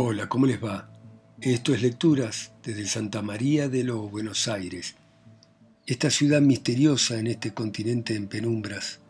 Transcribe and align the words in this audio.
Hola, 0.00 0.28
¿cómo 0.28 0.46
les 0.46 0.62
va? 0.62 0.88
Esto 1.40 1.74
es 1.74 1.82
Lecturas 1.82 2.52
desde 2.62 2.86
Santa 2.86 3.20
María 3.20 3.68
de 3.68 3.82
los 3.82 4.08
Buenos 4.08 4.46
Aires, 4.46 4.94
esta 5.86 6.08
ciudad 6.08 6.40
misteriosa 6.40 7.18
en 7.18 7.26
este 7.26 7.52
continente 7.52 8.14
en 8.14 8.28
penumbras. 8.28 9.00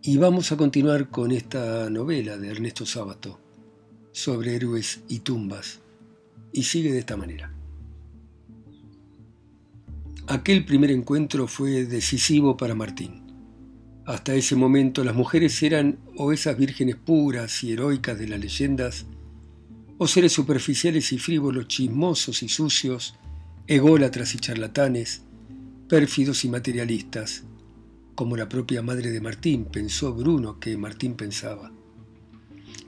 Y 0.00 0.16
vamos 0.16 0.52
a 0.52 0.56
continuar 0.56 1.10
con 1.10 1.32
esta 1.32 1.90
novela 1.90 2.38
de 2.38 2.48
Ernesto 2.48 2.86
Sábato 2.86 3.38
sobre 4.12 4.56
héroes 4.56 5.02
y 5.06 5.18
tumbas. 5.18 5.80
Y 6.50 6.62
sigue 6.62 6.90
de 6.90 7.00
esta 7.00 7.18
manera. 7.18 7.52
Aquel 10.28 10.64
primer 10.64 10.92
encuentro 10.92 11.46
fue 11.46 11.84
decisivo 11.84 12.56
para 12.56 12.74
Martín. 12.74 13.20
Hasta 14.06 14.32
ese 14.32 14.56
momento 14.56 15.04
las 15.04 15.14
mujeres 15.14 15.62
eran 15.62 15.98
o 16.16 16.32
esas 16.32 16.56
vírgenes 16.56 16.96
puras 16.96 17.62
y 17.62 17.72
heroicas 17.72 18.18
de 18.18 18.28
las 18.28 18.40
leyendas, 18.40 19.04
o 20.02 20.08
seres 20.08 20.32
superficiales 20.32 21.12
y 21.12 21.18
frívolos, 21.18 21.68
chismosos 21.68 22.42
y 22.42 22.48
sucios, 22.48 23.14
ególatras 23.68 24.34
y 24.34 24.38
charlatanes, 24.38 25.22
pérfidos 25.88 26.44
y 26.44 26.48
materialistas, 26.48 27.44
como 28.16 28.36
la 28.36 28.48
propia 28.48 28.82
madre 28.82 29.12
de 29.12 29.20
Martín 29.20 29.64
pensó 29.64 30.12
Bruno 30.12 30.58
que 30.58 30.76
Martín 30.76 31.14
pensaba. 31.14 31.70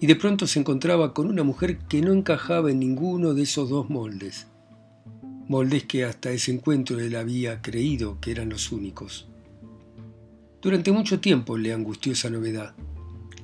Y 0.01 0.09
de 0.09 0.17
pronto 0.17 0.49
se 0.49 0.59
encontraba 0.59 1.15
con 1.15 1.29
una 1.29 1.45
mujer 1.45 1.79
que 1.89 2.03
no 2.03 2.13
encajaba 2.13 2.73
en 2.73 2.81
ninguno 2.81 3.33
de 3.33 3.43
esos 3.43 3.71
dos 3.71 3.89
moldes, 3.89 4.49
moldes 5.47 5.85
que 5.85 6.05
hasta 6.05 6.33
ese 6.33 6.51
encuentro 6.51 6.99
él 6.99 7.15
había 7.15 7.63
creído 7.63 8.19
que 8.21 8.33
eran 8.33 8.49
los 8.49 8.73
únicos. 8.73 9.29
Durante 10.61 10.91
mucho 10.91 11.21
tiempo 11.21 11.59
le 11.59 11.73
angustió 11.73 12.11
esa 12.11 12.29
novedad, 12.29 12.75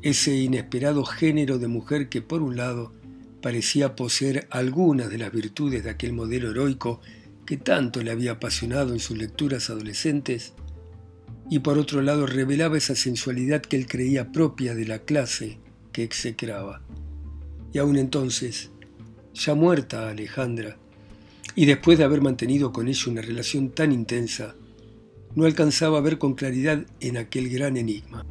ese 0.03 0.35
inesperado 0.35 1.05
género 1.05 1.61
de 1.61 1.69
mujer 1.69 2.09
que 2.09 2.21
por 2.21 2.43
un 2.43 2.57
lado 2.57 2.99
parecía 3.41 3.97
poseer 3.97 4.47
algunas 4.51 5.11
de 5.11 5.19
las 5.19 5.33
virtudes 5.33 5.85
de 5.85 5.91
aquel 5.91 6.13
modelo 6.13 6.51
heroico 6.51 7.01
que 7.47 7.57
tanto 7.57 8.03
le 8.03 8.11
había 8.11 8.33
apasionado 8.33 8.93
en 8.93 9.01
sus 9.01 9.17
lecturas 9.17 9.71
adolescentes, 9.71 10.53
y 11.51 11.59
por 11.59 11.79
otro 11.79 12.01
lado 12.01 12.27
revelaba 12.27 12.79
esa 12.79 12.95
sensualidad 12.95 13.61
que 13.61 13.77
él 13.77 13.87
creía 13.87 14.31
propia 14.31 14.75
de 14.75 14.87
la 14.87 15.01
clase 15.01 15.59
que 15.93 16.05
execraba. 16.05 16.81
Y 17.73 17.79
aún 17.79 17.97
entonces, 17.97 18.71
ya 19.35 19.55
muerta 19.55 20.09
Alejandra, 20.09 20.77
y 21.57 21.67
después 21.67 21.99
de 21.99 22.05
haber 22.05 22.21
mantenido 22.21 22.73
con 22.73 22.87
ella 22.87 23.11
una 23.11 23.23
relación 23.23 23.71
tan 23.71 23.91
intensa, 23.91 24.55
no 25.35 25.45
alcanzaba 25.45 25.99
a 25.99 26.03
ver 26.03 26.19
con 26.19 26.35
claridad 26.35 26.87
en 27.01 27.17
aquel 27.17 27.49
gran 27.49 27.77
enigma. 27.77 28.25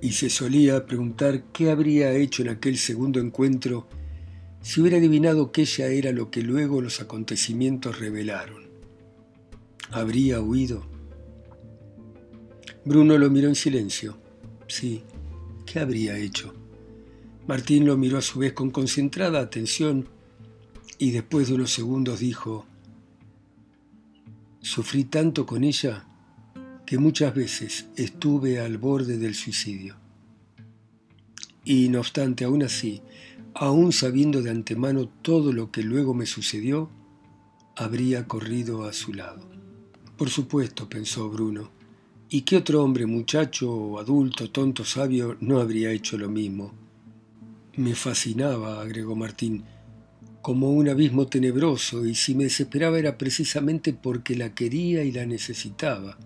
Y 0.00 0.12
se 0.12 0.30
solía 0.30 0.86
preguntar 0.86 1.42
qué 1.52 1.70
habría 1.70 2.12
hecho 2.12 2.42
en 2.42 2.50
aquel 2.50 2.78
segundo 2.78 3.18
encuentro 3.18 3.88
si 4.68 4.82
hubiera 4.82 4.98
adivinado 4.98 5.50
que 5.50 5.62
ella 5.62 5.86
era 5.86 6.12
lo 6.12 6.30
que 6.30 6.42
luego 6.42 6.82
los 6.82 7.00
acontecimientos 7.00 7.98
revelaron. 7.98 8.68
¿Habría 9.90 10.42
huido? 10.42 10.86
Bruno 12.84 13.16
lo 13.16 13.30
miró 13.30 13.48
en 13.48 13.54
silencio. 13.54 14.18
Sí, 14.66 15.04
¿qué 15.64 15.78
habría 15.80 16.18
hecho? 16.18 16.52
Martín 17.46 17.86
lo 17.86 17.96
miró 17.96 18.18
a 18.18 18.20
su 18.20 18.40
vez 18.40 18.52
con 18.52 18.70
concentrada 18.70 19.40
atención 19.40 20.06
y 20.98 21.12
después 21.12 21.48
de 21.48 21.54
unos 21.54 21.72
segundos 21.72 22.20
dijo, 22.20 22.66
Sufrí 24.60 25.04
tanto 25.04 25.46
con 25.46 25.64
ella 25.64 26.06
que 26.84 26.98
muchas 26.98 27.34
veces 27.34 27.86
estuve 27.96 28.60
al 28.60 28.76
borde 28.76 29.16
del 29.16 29.34
suicidio. 29.34 29.96
Y 31.64 31.88
no 31.88 32.00
obstante, 32.00 32.44
aún 32.44 32.62
así, 32.62 33.00
aún 33.60 33.92
sabiendo 33.92 34.40
de 34.40 34.50
antemano 34.50 35.08
todo 35.08 35.52
lo 35.52 35.72
que 35.72 35.82
luego 35.82 36.14
me 36.14 36.26
sucedió, 36.26 36.90
habría 37.74 38.28
corrido 38.28 38.84
a 38.84 38.92
su 38.92 39.12
lado. 39.12 39.48
Por 40.16 40.30
supuesto, 40.30 40.88
pensó 40.88 41.28
Bruno, 41.28 41.72
¿y 42.28 42.42
qué 42.42 42.56
otro 42.56 42.84
hombre, 42.84 43.06
muchacho, 43.06 43.98
adulto, 43.98 44.50
tonto, 44.50 44.84
sabio, 44.84 45.36
no 45.40 45.58
habría 45.58 45.90
hecho 45.90 46.16
lo 46.16 46.28
mismo? 46.28 46.72
Me 47.76 47.96
fascinaba, 47.96 48.80
agregó 48.80 49.16
Martín, 49.16 49.64
como 50.40 50.70
un 50.70 50.88
abismo 50.88 51.26
tenebroso, 51.26 52.06
y 52.06 52.14
si 52.14 52.36
me 52.36 52.44
desesperaba 52.44 52.98
era 53.00 53.18
precisamente 53.18 53.92
porque 53.92 54.36
la 54.36 54.54
quería 54.54 55.02
y 55.02 55.10
la 55.10 55.26
necesitaba. 55.26 56.16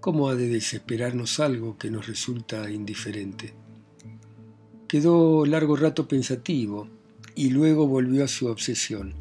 ¿Cómo 0.00 0.30
ha 0.30 0.34
de 0.34 0.48
desesperarnos 0.48 1.40
algo 1.40 1.76
que 1.76 1.90
nos 1.90 2.06
resulta 2.06 2.70
indiferente? 2.70 3.65
Quedó 4.88 5.44
largo 5.46 5.74
rato 5.74 6.06
pensativo 6.06 6.88
y 7.34 7.50
luego 7.50 7.88
volvió 7.88 8.22
a 8.22 8.28
su 8.28 8.46
obsesión. 8.46 9.14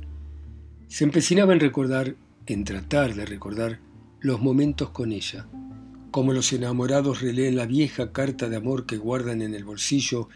Se 0.87 1.03
empecinaba 1.03 1.53
en 1.53 1.59
recordar, 1.59 2.15
en 2.45 2.63
tratar 2.63 3.15
de 3.15 3.25
recordar, 3.25 3.79
los 4.19 4.39
momentos 4.39 4.91
con 4.91 5.11
ella, 5.11 5.47
como 6.11 6.33
los 6.33 6.53
enamorados 6.53 7.21
releen 7.21 7.55
la 7.55 7.65
vieja 7.65 8.11
carta 8.11 8.47
de 8.47 8.57
amor 8.57 8.85
que 8.85 8.97
guardan 8.97 9.41
en 9.41 9.55
el 9.55 9.63
bolsillo 9.63 10.29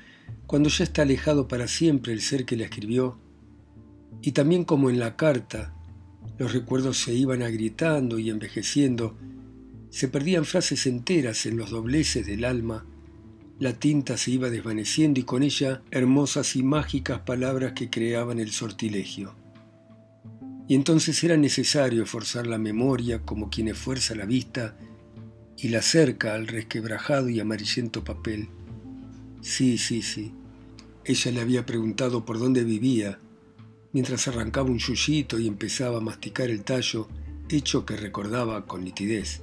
cuando 0.47 0.69
ya 0.69 0.83
está 0.83 1.03
alejado 1.03 1.47
para 1.47 1.67
siempre 1.67 2.11
el 2.11 2.21
ser 2.21 2.45
que 2.45 2.57
la 2.57 2.63
escribió, 2.63 3.19
y 4.23 4.31
también 4.31 4.63
como 4.63 4.89
en 4.89 4.97
la 4.97 5.15
carta 5.15 5.75
los 6.39 6.53
recuerdos 6.53 6.97
se 6.97 7.13
iban 7.13 7.43
agrietando 7.43 8.17
y 8.17 8.31
envejeciendo, 8.31 9.15
se 9.91 10.07
perdían 10.07 10.45
frases 10.45 10.87
enteras 10.87 11.45
en 11.45 11.55
los 11.55 11.69
dobleces 11.69 12.25
del 12.25 12.45
alma 12.45 12.83
la 13.59 13.73
tinta 13.73 14.15
se 14.15 14.31
iba 14.31 14.49
desvaneciendo 14.49 15.19
y 15.19 15.23
con 15.23 15.43
ella 15.43 15.81
hermosas 15.91 16.55
y 16.55 16.63
mágicas 16.63 17.19
palabras 17.19 17.73
que 17.73 17.89
creaban 17.89 18.39
el 18.39 18.51
sortilegio. 18.51 19.35
Y 20.69 20.75
entonces 20.75 21.21
era 21.23 21.35
necesario 21.35 22.05
forzar 22.05 22.47
la 22.47 22.57
memoria 22.57 23.19
como 23.23 23.49
quien 23.49 23.67
esfuerza 23.67 24.15
la 24.15 24.25
vista 24.25 24.77
y 25.57 25.69
la 25.69 25.79
acerca 25.79 26.35
al 26.35 26.47
resquebrajado 26.47 27.27
y 27.27 27.39
amarillento 27.39 28.03
papel. 28.03 28.47
Sí, 29.41 29.77
sí, 29.77 30.01
sí. 30.03 30.31
Ella 31.03 31.31
le 31.31 31.41
había 31.41 31.65
preguntado 31.65 32.23
por 32.23 32.39
dónde 32.39 32.63
vivía, 32.63 33.19
mientras 33.91 34.27
arrancaba 34.27 34.69
un 34.69 34.77
yuyito 34.77 35.37
y 35.39 35.47
empezaba 35.47 35.97
a 35.97 36.01
masticar 36.01 36.49
el 36.49 36.63
tallo, 36.63 37.09
hecho 37.49 37.85
que 37.85 37.97
recordaba 37.97 38.65
con 38.67 38.83
nitidez. 38.83 39.41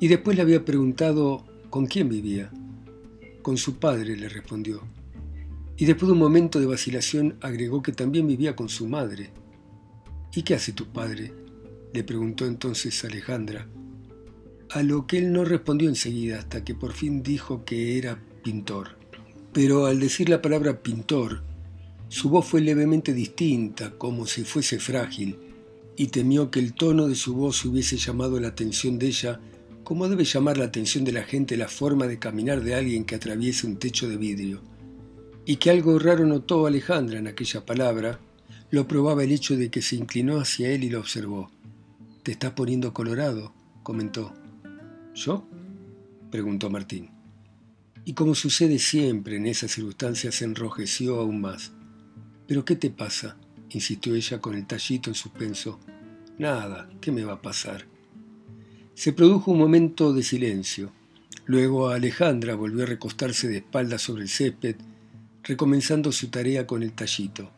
Y 0.00 0.08
después 0.08 0.36
le 0.36 0.42
había 0.42 0.64
preguntado 0.64 1.44
con 1.70 1.86
quién 1.86 2.08
vivía. 2.08 2.50
Con 3.42 3.56
su 3.56 3.76
padre, 3.78 4.16
le 4.16 4.28
respondió. 4.28 4.82
Y 5.76 5.84
después 5.84 6.06
de 6.06 6.12
un 6.12 6.18
momento 6.18 6.60
de 6.60 6.66
vacilación 6.66 7.36
agregó 7.40 7.82
que 7.82 7.92
también 7.92 8.26
vivía 8.26 8.54
con 8.54 8.68
su 8.68 8.86
madre. 8.86 9.30
¿Y 10.32 10.42
qué 10.42 10.54
hace 10.54 10.72
tu 10.72 10.86
padre? 10.86 11.32
le 11.92 12.04
preguntó 12.04 12.46
entonces 12.46 13.04
Alejandra. 13.04 13.66
A 14.70 14.82
lo 14.82 15.06
que 15.06 15.18
él 15.18 15.32
no 15.32 15.44
respondió 15.44 15.88
enseguida 15.88 16.38
hasta 16.38 16.64
que 16.64 16.74
por 16.74 16.92
fin 16.92 17.22
dijo 17.22 17.64
que 17.64 17.98
era 17.98 18.18
pintor. 18.42 18.96
Pero 19.52 19.84
al 19.86 20.00
decir 20.00 20.28
la 20.28 20.40
palabra 20.40 20.82
pintor, 20.82 21.42
su 22.08 22.30
voz 22.30 22.46
fue 22.46 22.60
levemente 22.60 23.12
distinta, 23.12 23.90
como 23.98 24.26
si 24.26 24.44
fuese 24.44 24.78
frágil, 24.78 25.36
y 25.96 26.06
temió 26.06 26.50
que 26.50 26.60
el 26.60 26.72
tono 26.72 27.08
de 27.08 27.14
su 27.14 27.34
voz 27.34 27.64
hubiese 27.64 27.96
llamado 27.96 28.40
la 28.40 28.48
atención 28.48 28.98
de 28.98 29.08
ella 29.08 29.40
¿Cómo 29.92 30.08
debe 30.08 30.24
llamar 30.24 30.56
la 30.56 30.64
atención 30.64 31.04
de 31.04 31.12
la 31.12 31.22
gente 31.22 31.54
la 31.54 31.68
forma 31.68 32.06
de 32.06 32.18
caminar 32.18 32.62
de 32.62 32.74
alguien 32.74 33.04
que 33.04 33.14
atraviese 33.14 33.66
un 33.66 33.76
techo 33.76 34.08
de 34.08 34.16
vidrio? 34.16 34.62
Y 35.44 35.56
que 35.56 35.68
algo 35.68 35.98
raro 35.98 36.24
notó 36.24 36.66
Alejandra 36.66 37.18
en 37.18 37.26
aquella 37.26 37.66
palabra, 37.66 38.18
lo 38.70 38.88
probaba 38.88 39.22
el 39.22 39.32
hecho 39.32 39.54
de 39.54 39.70
que 39.70 39.82
se 39.82 39.96
inclinó 39.96 40.40
hacia 40.40 40.70
él 40.70 40.84
y 40.84 40.88
lo 40.88 40.98
observó. 40.98 41.50
Te 42.22 42.32
estás 42.32 42.52
poniendo 42.52 42.94
colorado, 42.94 43.52
comentó. 43.82 44.32
¿Yo? 45.14 45.46
preguntó 46.30 46.70
Martín. 46.70 47.10
Y 48.06 48.14
como 48.14 48.34
sucede 48.34 48.78
siempre 48.78 49.36
en 49.36 49.46
esas 49.46 49.72
circunstancias, 49.72 50.36
se 50.36 50.46
enrojeció 50.46 51.20
aún 51.20 51.42
más. 51.42 51.70
¿Pero 52.46 52.64
qué 52.64 52.76
te 52.76 52.88
pasa? 52.88 53.36
insistió 53.68 54.14
ella 54.14 54.40
con 54.40 54.54
el 54.54 54.66
tallito 54.66 55.10
en 55.10 55.14
suspenso. 55.14 55.78
Nada, 56.38 56.88
¿qué 57.02 57.12
me 57.12 57.24
va 57.24 57.34
a 57.34 57.42
pasar? 57.42 57.91
Se 58.94 59.12
produjo 59.12 59.50
un 59.50 59.58
momento 59.58 60.12
de 60.12 60.22
silencio. 60.22 60.92
Luego 61.46 61.88
Alejandra 61.88 62.54
volvió 62.54 62.84
a 62.84 62.86
recostarse 62.86 63.48
de 63.48 63.58
espaldas 63.58 64.02
sobre 64.02 64.22
el 64.22 64.28
césped, 64.28 64.76
recomenzando 65.42 66.12
su 66.12 66.28
tarea 66.28 66.66
con 66.66 66.82
el 66.82 66.92
tallito. 66.92 67.50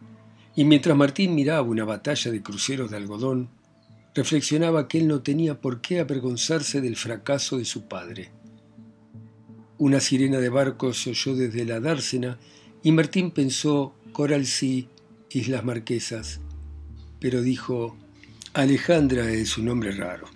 Y 0.57 0.65
mientras 0.65 0.97
Martín 0.97 1.35
miraba 1.35 1.63
una 1.63 1.85
batalla 1.85 2.31
de 2.31 2.43
cruceros 2.43 2.91
de 2.91 2.97
algodón, 2.97 3.49
reflexionaba 4.15 4.87
que 4.87 4.99
él 4.99 5.09
no 5.09 5.23
tenía 5.23 5.61
por 5.61 5.81
qué 5.81 5.99
avergonzarse 5.99 6.81
del 6.81 6.97
fracaso 6.97 7.59
de 7.59 7.65
su 7.65 7.89
padre. 7.89 8.31
Una 9.77 9.99
sirena 9.99 10.39
de 10.39 10.49
barcos 10.49 11.03
se 11.03 11.11
oyó 11.11 11.35
desde 11.35 11.65
la 11.65 11.81
dársena 11.81 12.39
y 12.83 12.93
Martín 12.93 13.33
pensó 13.33 13.93
Coral 14.13 14.47
sí, 14.47 14.89
Islas 15.31 15.65
Marquesas, 15.65 16.41
pero 17.19 17.43
dijo 17.43 17.97
Alejandra 18.53 19.29
es 19.33 19.59
un 19.59 19.65
nombre 19.65 19.91
raro. 19.91 20.29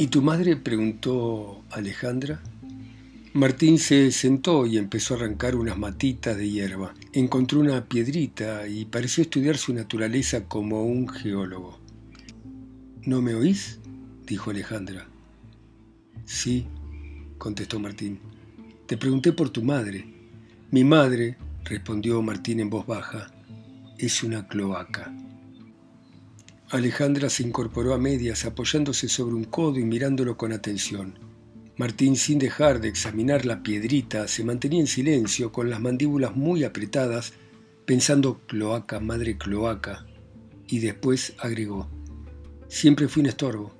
¿Y 0.00 0.06
tu 0.06 0.22
madre? 0.22 0.56
preguntó 0.56 1.62
Alejandra. 1.70 2.40
Martín 3.34 3.78
se 3.78 4.10
sentó 4.12 4.66
y 4.66 4.78
empezó 4.78 5.12
a 5.12 5.18
arrancar 5.18 5.56
unas 5.56 5.76
matitas 5.76 6.38
de 6.38 6.48
hierba. 6.48 6.94
Encontró 7.12 7.60
una 7.60 7.84
piedrita 7.84 8.66
y 8.66 8.86
pareció 8.86 9.20
estudiar 9.20 9.58
su 9.58 9.74
naturaleza 9.74 10.44
como 10.48 10.84
un 10.84 11.06
geólogo. 11.06 11.78
¿No 13.04 13.20
me 13.20 13.34
oís? 13.34 13.78
dijo 14.26 14.50
Alejandra. 14.50 15.06
Sí, 16.24 16.66
contestó 17.36 17.78
Martín. 17.78 18.20
Te 18.86 18.96
pregunté 18.96 19.34
por 19.34 19.50
tu 19.50 19.62
madre. 19.62 20.06
Mi 20.70 20.82
madre, 20.82 21.36
respondió 21.62 22.22
Martín 22.22 22.60
en 22.60 22.70
voz 22.70 22.86
baja, 22.86 23.30
es 23.98 24.22
una 24.22 24.48
cloaca. 24.48 25.14
Alejandra 26.70 27.28
se 27.30 27.42
incorporó 27.42 27.94
a 27.94 27.98
medias, 27.98 28.44
apoyándose 28.44 29.08
sobre 29.08 29.34
un 29.34 29.42
codo 29.42 29.80
y 29.80 29.84
mirándolo 29.84 30.36
con 30.36 30.52
atención. 30.52 31.18
Martín, 31.76 32.14
sin 32.14 32.38
dejar 32.38 32.80
de 32.80 32.86
examinar 32.86 33.44
la 33.44 33.64
piedrita, 33.64 34.28
se 34.28 34.44
mantenía 34.44 34.78
en 34.78 34.86
silencio, 34.86 35.50
con 35.50 35.68
las 35.68 35.80
mandíbulas 35.80 36.36
muy 36.36 36.62
apretadas, 36.62 37.32
pensando 37.86 38.40
cloaca, 38.46 39.00
madre 39.00 39.36
cloaca, 39.36 40.06
y 40.68 40.78
después 40.78 41.32
agregó, 41.38 41.90
siempre 42.68 43.08
fui 43.08 43.22
un 43.22 43.30
estorbo, 43.30 43.74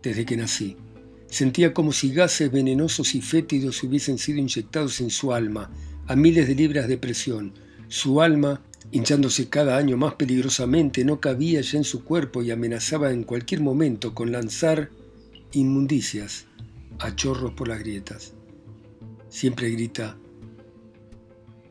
desde 0.00 0.24
que 0.24 0.36
nací. 0.36 0.76
Sentía 1.26 1.74
como 1.74 1.90
si 1.90 2.12
gases 2.12 2.52
venenosos 2.52 3.16
y 3.16 3.20
fétidos 3.20 3.82
hubiesen 3.82 4.18
sido 4.18 4.38
inyectados 4.38 5.00
en 5.00 5.10
su 5.10 5.32
alma, 5.32 5.72
a 6.06 6.14
miles 6.14 6.46
de 6.46 6.54
libras 6.54 6.86
de 6.86 6.98
presión. 6.98 7.52
Su 7.88 8.22
alma, 8.22 8.62
hinchándose 8.92 9.48
cada 9.48 9.78
año 9.78 9.96
más 9.96 10.14
peligrosamente, 10.14 11.04
no 11.04 11.18
cabía 11.18 11.62
ya 11.62 11.78
en 11.78 11.84
su 11.84 12.04
cuerpo 12.04 12.42
y 12.42 12.50
amenazaba 12.50 13.10
en 13.10 13.24
cualquier 13.24 13.62
momento 13.62 14.14
con 14.14 14.30
lanzar 14.30 14.90
inmundicias 15.52 16.46
a 16.98 17.16
chorros 17.16 17.54
por 17.54 17.68
las 17.68 17.78
grietas. 17.78 18.34
Siempre 19.30 19.70
grita, 19.70 20.18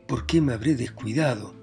¿por 0.08 0.26
qué 0.26 0.40
me 0.40 0.52
habré 0.52 0.74
descuidado? 0.74 1.54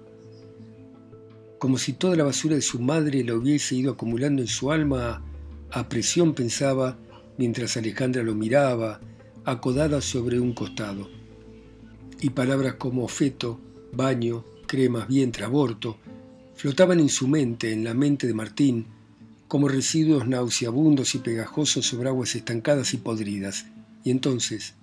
Como 1.59 1.77
si 1.77 1.91
toda 1.91 2.15
la 2.15 2.23
basura 2.23 2.55
de 2.55 2.61
su 2.61 2.79
madre 2.79 3.21
la 3.25 3.35
hubiese 3.35 3.75
ido 3.75 3.91
acumulando 3.91 4.41
en 4.41 4.47
su 4.47 4.71
alma, 4.71 5.21
a 5.71 5.89
presión 5.89 6.33
pensaba, 6.33 6.97
mientras 7.37 7.75
Alejandra 7.75 8.23
lo 8.23 8.33
miraba, 8.33 9.01
acodada 9.43 9.99
sobre 9.99 10.39
un 10.39 10.53
costado. 10.53 11.09
Y 12.21 12.29
palabras 12.29 12.75
como 12.75 13.05
feto, 13.09 13.59
baño, 13.91 14.45
cremas, 14.69 15.07
vientre, 15.07 15.43
aborto, 15.43 15.97
flotaban 16.53 16.99
en 16.99 17.09
su 17.09 17.27
mente, 17.27 17.73
en 17.73 17.83
la 17.83 17.95
mente 17.95 18.27
de 18.27 18.35
Martín, 18.35 18.85
como 19.47 19.67
residuos 19.67 20.27
nauseabundos 20.27 21.15
y 21.15 21.17
pegajosos 21.17 21.87
sobre 21.87 22.09
aguas 22.09 22.35
estancadas 22.35 22.93
y 22.93 22.97
podridas. 22.97 23.65
Y 24.03 24.11
entonces, 24.11 24.75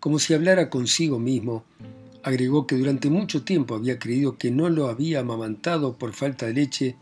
como 0.00 0.18
si 0.18 0.34
hablara 0.34 0.68
consigo 0.68 1.20
mismo, 1.20 1.64
agregó 2.24 2.66
que 2.66 2.76
durante 2.76 3.10
mucho 3.10 3.44
tiempo 3.44 3.76
había 3.76 4.00
creído 4.00 4.36
que 4.36 4.50
no 4.50 4.68
lo 4.68 4.88
había 4.88 5.20
amamantado 5.20 5.96
por 5.96 6.12
falta 6.12 6.46
de 6.46 6.54
leche, 6.54 6.96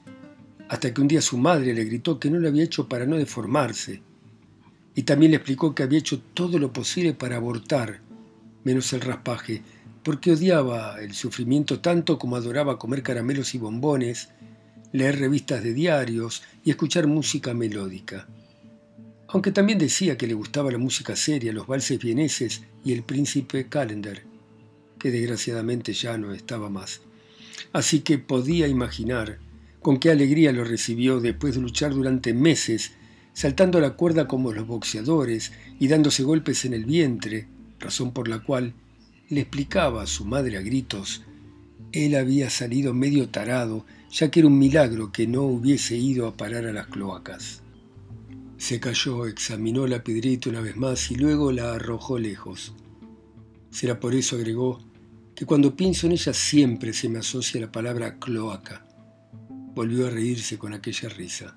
hasta 0.69 0.93
que 0.93 1.00
un 1.00 1.08
día 1.08 1.22
su 1.22 1.38
madre 1.38 1.72
le 1.72 1.84
gritó 1.84 2.20
que 2.20 2.31
no 2.31 2.38
lo 2.38 2.49
había 2.49 2.64
hecho 2.64 2.87
para 2.87 3.06
no 3.06 3.17
deformarse. 3.17 4.02
Y 4.94 5.05
también 5.05 5.32
le 5.32 5.38
explicó 5.38 5.75
que 5.75 5.84
había 5.84 5.99
hecho 5.99 6.20
todo 6.34 6.58
lo 6.58 6.70
posible 6.70 7.14
para 7.14 7.37
abortar, 7.37 8.00
menos 8.62 8.93
el 8.93 9.00
raspaje, 9.00 9.62
porque 10.02 10.32
odiaba 10.32 11.00
el 11.00 11.14
sufrimiento 11.14 11.81
tanto 11.81 12.19
como 12.19 12.37
adoraba 12.37 12.79
comer 12.79 13.02
caramelos 13.02 13.55
y 13.55 13.58
bombones, 13.58 14.29
leer 14.93 15.19
revistas 15.19 15.62
de 15.62 15.75
diarios 15.75 16.43
y 16.64 16.70
escuchar 16.70 17.06
música 17.06 17.55
melódica. 17.55 18.26
Aunque 19.29 19.52
también 19.52 19.79
decía 19.79 20.17
que 20.17 20.26
le 20.26 20.35
gustaba 20.35 20.73
la 20.73 20.79
música 20.79 21.14
seria, 21.14 21.52
los 21.52 21.67
valses 21.67 22.00
vieneses 22.00 22.62
y 22.85 22.93
el 22.93 23.02
príncipe 23.02 23.69
Calendar, 23.69 24.23
que 24.99 25.11
desgraciadamente 25.11 25.93
ya 25.93 26.19
no 26.19 26.32
estaba 26.32 26.69
más. 26.69 27.00
Así 27.73 28.00
que 28.00 28.19
podía 28.19 28.67
imaginar 28.67 29.38
con 29.81 29.99
qué 29.99 30.11
alegría 30.11 30.53
lo 30.53 30.64
recibió 30.64 31.20
después 31.20 31.55
de 31.55 31.61
luchar 31.61 31.94
durante 31.94 32.35
meses, 32.35 32.93
saltando 33.32 33.81
la 33.81 33.91
cuerda 33.91 34.26
como 34.26 34.53
los 34.53 34.67
boxeadores 34.67 35.53
y 35.79 35.88
dándose 35.88 36.25
golpes 36.25 36.64
en 36.64 36.75
el 36.75 36.85
vientre, 36.85 37.46
razón 37.79 38.12
por 38.12 38.29
la 38.29 38.41
cual 38.41 38.75
le 39.31 39.43
explicaba 39.43 40.03
a 40.03 40.06
su 40.06 40.25
madre 40.25 40.59
a 40.59 40.61
gritos, 40.61 41.23
él 41.93 42.15
había 42.17 42.50
salido 42.50 42.93
medio 42.93 43.29
tarado 43.29 43.87
ya 44.11 44.31
que 44.31 44.41
era 44.41 44.49
un 44.49 44.59
milagro 44.59 45.12
que 45.12 45.27
no 45.27 45.43
hubiese 45.43 45.97
ido 45.97 46.27
a 46.27 46.37
parar 46.37 46.67
a 46.67 46.73
las 46.73 46.88
cloacas. 46.88 47.62
Se 48.59 48.81
cayó, 48.81 49.27
examinó 49.27 49.87
la 49.87 50.03
piedrita 50.03 50.50
una 50.50 50.61
vez 50.61 50.77
más 50.77 51.11
y 51.11 51.15
luego 51.15 51.53
la 51.53 51.75
arrojó 51.75 52.19
lejos. 52.19 52.75
Será 53.71 54.00
por 54.00 54.15
eso, 54.15 54.37
agregó, 54.37 54.81
que 55.35 55.47
cuando 55.47 55.77
pienso 55.77 56.06
en 56.06 56.12
ella 56.12 56.35
siempre 56.35 56.93
se 56.93 57.09
me 57.09 57.21
asocia 57.21 57.61
la 57.61 57.73
palabra 57.73 58.19
cloaca. 58.19 58.85
Volvió 59.75 60.09
a 60.09 60.11
reírse 60.11 60.59
con 60.59 60.75
aquella 60.75 61.09
risa. 61.09 61.56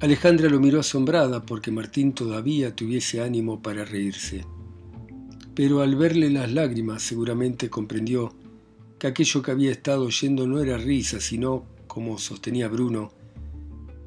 Alejandra 0.00 0.48
lo 0.48 0.58
miró 0.60 0.80
asombrada 0.80 1.44
porque 1.44 1.70
Martín 1.70 2.12
todavía 2.12 2.74
tuviese 2.74 3.20
ánimo 3.20 3.60
para 3.60 3.84
reírse. 3.84 4.44
Pero 5.58 5.80
al 5.80 5.96
verle 5.96 6.30
las 6.30 6.52
lágrimas 6.52 7.02
seguramente 7.02 7.68
comprendió 7.68 8.32
que 8.96 9.08
aquello 9.08 9.42
que 9.42 9.50
había 9.50 9.72
estado 9.72 10.04
oyendo 10.04 10.46
no 10.46 10.62
era 10.62 10.78
risa, 10.78 11.18
sino, 11.20 11.66
como 11.88 12.16
sostenía 12.18 12.68
Bruno, 12.68 13.10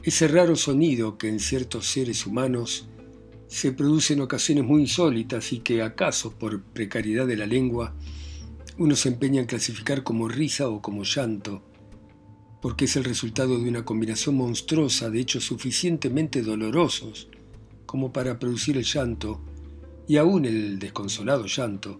ese 0.02 0.30
raro 0.30 0.56
sonido 0.56 1.18
que 1.18 1.28
en 1.28 1.42
ciertos 1.42 1.88
seres 1.88 2.26
humanos 2.26 2.88
se 3.48 3.74
produce 3.74 4.14
en 4.14 4.22
ocasiones 4.22 4.64
muy 4.64 4.84
insólitas 4.84 5.52
y 5.52 5.60
que 5.60 5.82
acaso 5.82 6.32
por 6.32 6.62
precariedad 6.64 7.28
de 7.28 7.36
la 7.36 7.48
lengua 7.48 7.98
uno 8.78 8.96
se 8.96 9.10
empeña 9.10 9.42
en 9.42 9.48
clasificar 9.48 10.04
como 10.04 10.30
risa 10.30 10.70
o 10.70 10.82
como 10.82 11.04
llanto, 11.04 11.64
porque 12.62 12.86
es 12.86 12.96
el 12.96 13.04
resultado 13.04 13.60
de 13.60 13.68
una 13.68 13.84
combinación 13.84 14.36
monstruosa 14.36 15.10
de 15.10 15.20
hechos 15.20 15.44
suficientemente 15.44 16.44
dolorosos 16.44 17.28
como 17.86 18.14
para 18.14 18.40
producir 18.40 18.78
el 18.78 18.86
llanto 18.86 19.42
y 20.08 20.18
aún 20.18 20.46
el 20.46 20.80
desconsolado 20.80 21.46
llanto, 21.46 22.00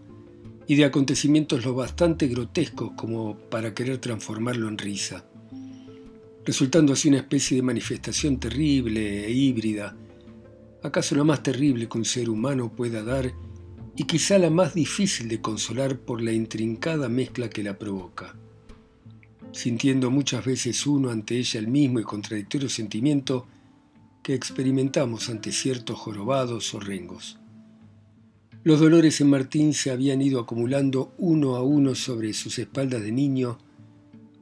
y 0.68 0.76
de 0.76 0.86
acontecimientos 0.86 1.66
lo 1.66 1.74
bastante 1.74 2.28
grotescos 2.28 2.92
como 2.96 3.38
para 3.38 3.74
querer 3.74 3.98
transformarlo 3.98 4.68
en 4.70 4.78
risa, 4.78 5.26
resultando 6.46 6.94
así 6.94 7.10
una 7.10 7.18
especie 7.18 7.58
de 7.58 7.64
manifestación 7.64 8.40
terrible 8.40 9.26
e 9.26 9.32
híbrida, 9.32 9.96
acaso 10.84 11.16
la 11.16 11.24
más 11.24 11.44
terrible 11.44 11.90
que 11.90 11.98
un 11.98 12.06
ser 12.06 12.30
humano 12.30 12.72
pueda 12.74 13.04
dar 13.04 13.34
y 13.96 14.06
quizá 14.06 14.38
la 14.38 14.50
más 14.50 14.74
difícil 14.74 15.28
de 15.28 15.42
consolar 15.42 16.00
por 16.00 16.22
la 16.22 16.32
intrincada 16.32 17.10
mezcla 17.10 17.50
que 17.50 17.64
la 17.64 17.78
provoca, 17.78 18.36
sintiendo 19.52 20.10
muchas 20.10 20.46
veces 20.46 20.88
uno 20.88 21.10
ante 21.10 21.38
ella 21.38 21.60
el 21.60 21.68
mismo 21.68 22.00
y 22.00 22.04
contradictorio 22.04 22.70
sentimiento 22.70 23.46
que 24.24 24.34
experimentamos 24.34 25.30
ante 25.30 25.52
ciertos 25.52 26.00
jorobados 26.00 26.74
o 26.74 26.80
rengos. 26.80 27.41
Los 28.64 28.80
dolores 28.80 29.20
en 29.22 29.30
Martín 29.32 29.74
se 29.74 29.90
habían 29.90 30.22
ido 30.22 30.40
acumulando 30.40 31.16
uno 31.18 31.56
a 31.56 31.64
uno 31.64 31.96
sobre 31.96 32.32
sus 32.34 32.60
espaldas 32.60 33.02
de 33.02 33.12
niño, 33.12 33.58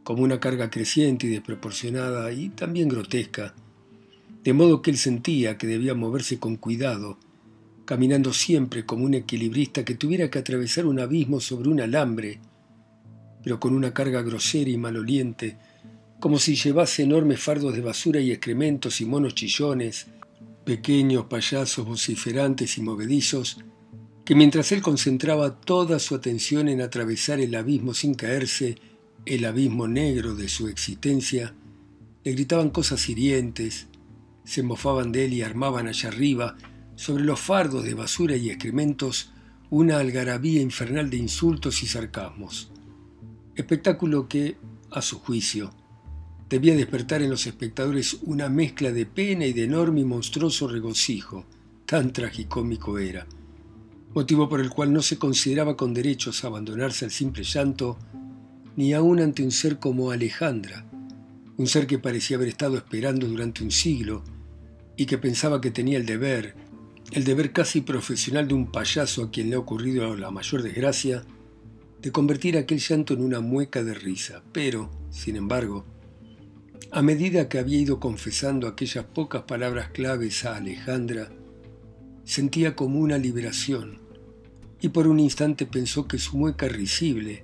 como 0.04 0.24
una 0.24 0.42
carga 0.42 0.70
creciente 0.70 1.28
y 1.28 1.30
desproporcionada 1.30 2.30
y 2.34 2.50
también 2.50 2.90
grotesca, 2.90 3.56
de 4.44 4.52
modo 4.52 4.82
que 4.82 4.92
él 4.92 4.98
sentía 4.98 5.58
que 5.58 5.68
debía 5.68 5.96
moverse 5.96 6.38
con 6.38 6.58
cuidado, 6.58 7.18
caminando 7.86 8.34
siempre 8.34 8.86
como 8.86 9.06
un 9.06 9.14
equilibrista 9.14 9.86
que 9.86 9.96
tuviera 9.96 10.30
que 10.30 10.40
atravesar 10.40 10.86
un 10.86 11.00
abismo 11.00 11.40
sobre 11.40 11.70
un 11.70 11.80
alambre, 11.80 12.42
pero 13.42 13.58
con 13.58 13.74
una 13.74 13.94
carga 13.94 14.22
grosera 14.22 14.70
y 14.70 14.78
maloliente, 14.78 15.58
como 16.20 16.40
si 16.40 16.56
llevase 16.56 17.04
enormes 17.04 17.40
fardos 17.40 17.74
de 17.74 17.80
basura 17.80 18.20
y 18.20 18.32
excrementos 18.32 19.00
y 19.00 19.06
monos 19.06 19.34
chillones, 19.34 20.08
pequeños 20.66 21.28
payasos 21.28 21.86
vociferantes 21.86 22.78
y 22.78 22.82
movedizos, 22.82 23.60
que 24.30 24.36
mientras 24.36 24.72
él 24.72 24.84
concentraba 24.84 25.60
toda 25.60 25.98
su 25.98 26.14
atención 26.14 26.70
en 26.70 26.82
atravesar 26.82 27.40
el 27.40 27.56
abismo 27.56 27.96
sin 27.96 28.14
caerse, 28.14 28.78
el 29.26 29.44
abismo 29.44 29.88
negro 29.88 30.36
de 30.36 30.50
su 30.50 30.68
existencia, 30.68 31.56
le 32.24 32.34
gritaban 32.34 32.70
cosas 32.70 33.10
hirientes, 33.10 33.88
se 34.44 34.62
mofaban 34.62 35.12
de 35.12 35.26
él 35.26 35.34
y 35.34 35.42
armaban 35.42 35.88
allá 35.88 36.10
arriba, 36.10 36.58
sobre 36.96 37.24
los 37.24 37.40
fardos 37.40 37.84
de 37.84 37.96
basura 37.96 38.36
y 38.36 38.52
excrementos, 38.52 39.32
una 39.72 39.98
algarabía 39.98 40.62
infernal 40.62 41.10
de 41.10 41.18
insultos 41.18 41.82
y 41.82 41.88
sarcasmos. 41.88 42.72
Espectáculo 43.56 44.28
que, 44.28 44.58
a 44.92 45.02
su 45.02 45.18
juicio, 45.18 45.74
debía 46.48 46.76
despertar 46.76 47.24
en 47.24 47.32
los 47.32 47.48
espectadores 47.48 48.20
una 48.22 48.48
mezcla 48.48 48.92
de 48.92 49.08
pena 49.08 49.48
y 49.48 49.54
de 49.54 49.64
enorme 49.64 50.02
y 50.02 50.06
monstruoso 50.06 50.68
regocijo, 50.68 51.48
tan 51.88 52.14
tragicómico 52.14 53.00
era 53.00 53.26
motivo 54.14 54.50
por 54.50 54.60
el 54.60 54.70
cual 54.70 54.92
no 54.92 55.02
se 55.02 55.18
consideraba 55.18 55.78
con 55.78 55.94
derechos 55.94 56.44
abandonarse 56.44 57.06
al 57.06 57.12
simple 57.12 57.44
llanto, 57.44 57.98
ni 58.76 58.94
aun 58.94 59.20
ante 59.20 59.44
un 59.44 59.52
ser 59.52 59.80
como 59.80 60.12
Alejandra, 60.12 60.86
un 61.58 61.68
ser 61.68 61.88
que 61.88 62.00
parecía 62.00 62.38
haber 62.38 62.50
estado 62.50 62.78
esperando 62.78 63.28
durante 63.28 63.64
un 63.64 63.72
siglo 63.72 64.24
y 64.96 65.06
que 65.06 65.18
pensaba 65.18 65.62
que 65.62 65.72
tenía 65.72 65.98
el 65.98 66.06
deber, 66.06 66.56
el 67.12 67.24
deber 67.24 67.52
casi 67.52 67.82
profesional 67.82 68.48
de 68.48 68.54
un 68.54 68.72
payaso 68.72 69.24
a 69.24 69.32
quien 69.32 69.50
le 69.50 69.56
ha 69.56 69.60
ocurrido 69.60 70.16
la 70.16 70.32
mayor 70.32 70.64
desgracia 70.64 71.24
de 72.02 72.12
convertir 72.12 72.58
aquel 72.58 72.80
llanto 72.80 73.14
en 73.14 73.22
una 73.22 73.42
mueca 73.42 73.84
de 73.84 73.94
risa, 73.94 74.42
pero, 74.54 74.90
sin 75.10 75.36
embargo, 75.36 75.86
a 76.92 77.02
medida 77.02 77.50
que 77.50 77.60
había 77.60 77.80
ido 77.80 78.00
confesando 78.00 78.68
aquellas 78.68 79.06
pocas 79.06 79.44
palabras 79.44 79.90
claves 79.90 80.46
a 80.46 80.56
Alejandra, 80.56 81.30
sentía 82.24 82.76
como 82.76 83.00
una 83.00 83.18
liberación, 83.18 83.99
y 84.82 84.90
por 84.90 85.08
un 85.08 85.20
instante 85.20 85.66
pensó 85.66 86.08
que 86.08 86.18
su 86.18 86.38
mueca 86.38 86.68
risible 86.68 87.44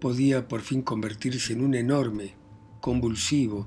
podía 0.00 0.48
por 0.48 0.62
fin 0.62 0.82
convertirse 0.82 1.52
en 1.52 1.62
un 1.62 1.74
enorme, 1.74 2.34
convulsivo 2.80 3.66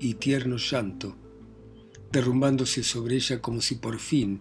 y 0.00 0.14
tierno 0.14 0.56
llanto, 0.56 1.16
derrumbándose 2.12 2.82
sobre 2.82 3.16
ella 3.16 3.40
como 3.40 3.60
si 3.60 3.74
por 3.74 3.98
fin 3.98 4.40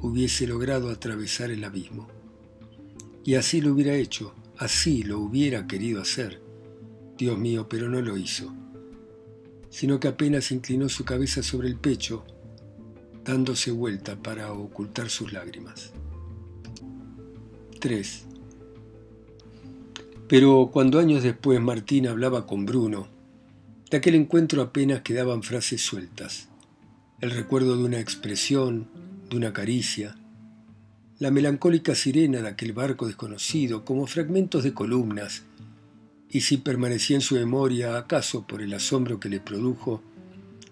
hubiese 0.00 0.46
logrado 0.46 0.90
atravesar 0.90 1.50
el 1.50 1.64
abismo. 1.64 2.08
Y 3.24 3.34
así 3.34 3.60
lo 3.60 3.72
hubiera 3.72 3.94
hecho, 3.94 4.34
así 4.58 5.02
lo 5.02 5.18
hubiera 5.18 5.66
querido 5.66 6.00
hacer. 6.00 6.42
Dios 7.16 7.38
mío, 7.38 7.68
pero 7.68 7.88
no 7.88 8.00
lo 8.00 8.16
hizo, 8.16 8.52
sino 9.70 10.00
que 10.00 10.08
apenas 10.08 10.50
inclinó 10.52 10.88
su 10.88 11.04
cabeza 11.04 11.42
sobre 11.42 11.68
el 11.68 11.76
pecho, 11.76 12.24
dándose 13.24 13.70
vuelta 13.70 14.16
para 14.16 14.52
ocultar 14.52 15.08
sus 15.08 15.32
lágrimas. 15.32 15.92
3. 17.84 18.24
Pero 20.26 20.70
cuando 20.72 20.98
años 20.98 21.22
después 21.22 21.60
Martín 21.60 22.06
hablaba 22.06 22.46
con 22.46 22.64
Bruno, 22.64 23.08
de 23.90 23.98
aquel 23.98 24.14
encuentro 24.14 24.62
apenas 24.62 25.02
quedaban 25.02 25.42
frases 25.42 25.82
sueltas, 25.82 26.48
el 27.20 27.30
recuerdo 27.30 27.76
de 27.76 27.84
una 27.84 28.00
expresión, 28.00 28.88
de 29.28 29.36
una 29.36 29.52
caricia, 29.52 30.16
la 31.18 31.30
melancólica 31.30 31.94
sirena 31.94 32.40
de 32.40 32.48
aquel 32.48 32.72
barco 32.72 33.06
desconocido 33.06 33.84
como 33.84 34.06
fragmentos 34.06 34.64
de 34.64 34.72
columnas, 34.72 35.42
y 36.30 36.40
si 36.40 36.56
permanecía 36.56 37.16
en 37.16 37.20
su 37.20 37.34
memoria, 37.34 37.98
acaso 37.98 38.46
por 38.46 38.62
el 38.62 38.72
asombro 38.72 39.20
que 39.20 39.28
le 39.28 39.40
produjo, 39.40 40.00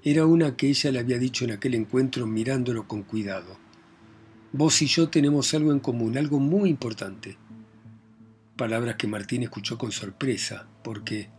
era 0.02 0.25
una 0.25 0.57
que 0.57 0.69
ella 0.71 0.90
le 0.90 1.00
había 1.00 1.19
dicho 1.19 1.45
en 1.45 1.50
aquel 1.50 1.75
encuentro 1.75 2.26
mirándolo 2.26 2.88
con 2.88 3.02
cuidado. 3.02 3.62
Vos 4.55 4.83
y 4.83 4.87
yo 4.87 5.09
tenemos 5.09 5.55
algo 5.55 5.73
en 5.73 5.81
común, 5.81 6.19
algo 6.19 6.39
muy 6.39 6.69
importante. 6.69 7.39
Palabras 8.55 8.97
que 8.97 9.07
Martín 9.07 9.43
escuchó 9.43 9.79
con 9.79 9.93
sorpresa, 9.93 10.67
porque 10.85 11.31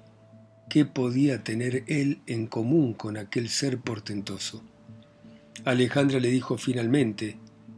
¿qué 0.68 0.86
podía 0.86 1.44
tener 1.44 1.84
él 1.86 2.22
en 2.26 2.48
común 2.48 2.96
con 2.96 3.18
aquel 3.18 3.50
ser 3.50 3.78
portentoso? 3.78 4.64
Alejandra 5.64 6.20
le 6.20 6.32
dijo 6.32 6.58
finalmente 6.58 7.38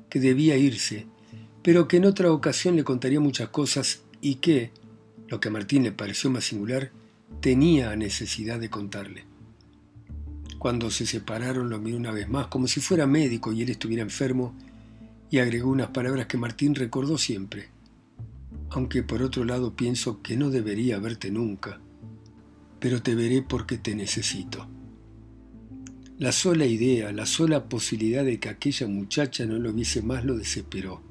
que 0.09 0.21
debía 0.21 0.55
irse, 0.55 1.05
pero 1.61 1.89
que 1.89 1.97
en 1.97 2.05
otra 2.05 2.31
ocasión 2.31 2.77
le 2.77 2.85
contaría 2.85 3.19
muchas 3.19 3.49
cosas 3.49 4.03
y 4.21 4.35
que, 4.35 4.71
lo 5.27 5.41
que 5.41 5.49
a 5.49 5.51
Martín 5.51 5.83
le 5.83 5.91
pareció 5.91 6.29
más 6.29 6.45
singular, 6.45 6.91
tenía 7.41 7.93
necesidad 7.97 8.57
de 8.57 8.69
contarle. 8.69 9.25
Cuando 10.59 10.89
se 10.91 11.05
separaron 11.05 11.69
lo 11.69 11.79
miró 11.79 11.97
una 11.97 12.11
vez 12.11 12.29
más, 12.29 12.47
como 12.47 12.67
si 12.67 12.79
fuera 12.79 13.05
médico 13.05 13.51
y 13.51 13.63
él 13.63 13.69
estuviera 13.69 14.01
enfermo, 14.01 14.55
y 15.29 15.39
agregó 15.39 15.69
unas 15.69 15.89
palabras 15.89 16.27
que 16.27 16.37
Martín 16.37 16.75
recordó 16.75 17.17
siempre. 17.17 17.69
Aunque 18.69 19.03
por 19.03 19.21
otro 19.21 19.45
lado 19.45 19.75
pienso 19.75 20.21
que 20.21 20.37
no 20.37 20.49
debería 20.49 20.99
verte 20.99 21.31
nunca, 21.31 21.79
pero 22.79 23.01
te 23.01 23.15
veré 23.15 23.41
porque 23.41 23.77
te 23.77 23.95
necesito. 23.95 24.67
La 26.17 26.31
sola 26.31 26.65
idea, 26.65 27.11
la 27.11 27.25
sola 27.25 27.67
posibilidad 27.67 28.23
de 28.23 28.39
que 28.39 28.47
aquella 28.47 28.87
muchacha 28.87 29.45
no 29.45 29.59
lo 29.59 29.73
viese 29.73 30.01
más 30.01 30.23
lo 30.23 30.37
desesperó. 30.37 31.01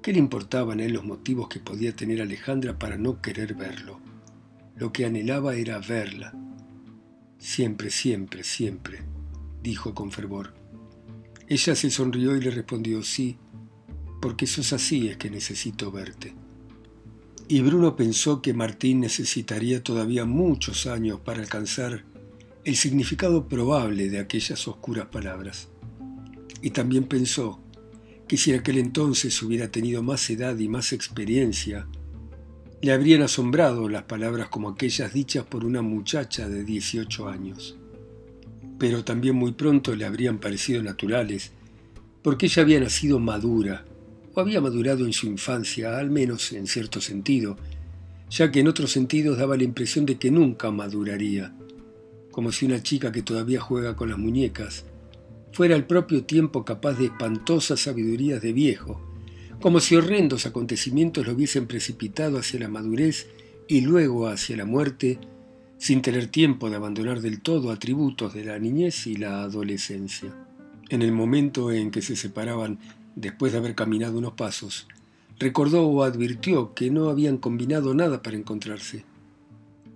¿Qué 0.00 0.12
le 0.12 0.18
importaban 0.18 0.80
a 0.80 0.84
él 0.84 0.92
los 0.92 1.04
motivos 1.04 1.48
que 1.48 1.60
podía 1.60 1.94
tener 1.94 2.22
Alejandra 2.22 2.78
para 2.78 2.96
no 2.96 3.20
querer 3.20 3.54
verlo? 3.54 4.00
Lo 4.76 4.92
que 4.92 5.04
anhelaba 5.04 5.56
era 5.56 5.78
verla. 5.80 6.32
Siempre, 7.38 7.90
siempre, 7.90 8.42
siempre, 8.42 9.00
dijo 9.62 9.94
con 9.94 10.12
fervor. 10.12 10.54
Ella 11.48 11.76
se 11.76 11.90
sonrió 11.90 12.36
y 12.36 12.40
le 12.40 12.50
respondió 12.50 13.02
sí, 13.02 13.38
porque 14.20 14.46
sos 14.46 14.72
así 14.72 15.08
es 15.08 15.16
que 15.16 15.30
necesito 15.30 15.92
verte. 15.92 16.34
Y 17.48 17.60
Bruno 17.60 17.94
pensó 17.94 18.42
que 18.42 18.52
Martín 18.52 19.00
necesitaría 19.00 19.82
todavía 19.82 20.24
muchos 20.24 20.86
años 20.86 21.20
para 21.20 21.40
alcanzar 21.40 22.04
el 22.64 22.74
significado 22.74 23.46
probable 23.46 24.10
de 24.10 24.18
aquellas 24.18 24.66
oscuras 24.66 25.06
palabras. 25.06 25.68
Y 26.60 26.70
también 26.70 27.04
pensó 27.04 27.60
que 28.26 28.36
si 28.36 28.52
aquel 28.52 28.78
entonces 28.78 29.40
hubiera 29.42 29.70
tenido 29.70 30.02
más 30.02 30.28
edad 30.30 30.58
y 30.58 30.68
más 30.68 30.92
experiencia, 30.92 31.86
le 32.82 32.92
habrían 32.92 33.22
asombrado 33.22 33.88
las 33.88 34.02
palabras 34.02 34.48
como 34.48 34.70
aquellas 34.70 35.12
dichas 35.12 35.44
por 35.44 35.64
una 35.64 35.82
muchacha 35.82 36.48
de 36.48 36.64
18 36.64 37.28
años. 37.28 37.78
Pero 38.78 39.04
también 39.04 39.36
muy 39.36 39.52
pronto 39.52 39.94
le 39.94 40.04
habrían 40.04 40.38
parecido 40.38 40.82
naturales, 40.82 41.52
porque 42.22 42.46
ella 42.46 42.62
había 42.62 42.80
nacido 42.80 43.18
madura, 43.18 43.84
o 44.34 44.40
había 44.40 44.60
madurado 44.60 45.06
en 45.06 45.12
su 45.12 45.26
infancia, 45.26 45.98
al 45.98 46.10
menos 46.10 46.52
en 46.52 46.66
cierto 46.66 47.00
sentido, 47.00 47.56
ya 48.28 48.50
que 48.50 48.60
en 48.60 48.68
otros 48.68 48.92
sentidos 48.92 49.38
daba 49.38 49.56
la 49.56 49.64
impresión 49.64 50.04
de 50.04 50.18
que 50.18 50.30
nunca 50.30 50.70
maduraría 50.70 51.54
como 52.36 52.52
si 52.52 52.66
una 52.66 52.82
chica 52.82 53.12
que 53.12 53.22
todavía 53.22 53.62
juega 53.62 53.96
con 53.96 54.10
las 54.10 54.18
muñecas 54.18 54.84
fuera 55.52 55.74
al 55.74 55.86
propio 55.86 56.24
tiempo 56.24 56.66
capaz 56.66 56.98
de 56.98 57.06
espantosas 57.06 57.80
sabidurías 57.80 58.42
de 58.42 58.52
viejo, 58.52 59.00
como 59.58 59.80
si 59.80 59.96
horrendos 59.96 60.44
acontecimientos 60.44 61.26
lo 61.26 61.32
hubiesen 61.32 61.66
precipitado 61.66 62.36
hacia 62.36 62.60
la 62.60 62.68
madurez 62.68 63.28
y 63.68 63.80
luego 63.80 64.28
hacia 64.28 64.54
la 64.58 64.66
muerte, 64.66 65.18
sin 65.78 66.02
tener 66.02 66.28
tiempo 66.28 66.70
de 66.70 66.76
abandonar 66.76 67.20
del 67.20 67.40
todo 67.40 67.70
atributos 67.70 68.34
de 68.34 68.44
la 68.44 68.58
niñez 68.58 69.06
y 69.06 69.16
la 69.16 69.42
adolescencia. 69.42 70.34
En 70.88 71.02
el 71.02 71.12
momento 71.12 71.72
en 71.72 71.90
que 71.90 72.02
se 72.02 72.16
separaban, 72.16 72.78
después 73.14 73.52
de 73.52 73.58
haber 73.58 73.74
caminado 73.74 74.18
unos 74.18 74.32
pasos, 74.34 74.86
recordó 75.38 75.86
o 75.86 76.02
advirtió 76.02 76.74
que 76.74 76.90
no 76.90 77.08
habían 77.08 77.38
combinado 77.38 77.94
nada 77.94 78.22
para 78.22 78.36
encontrarse, 78.36 79.04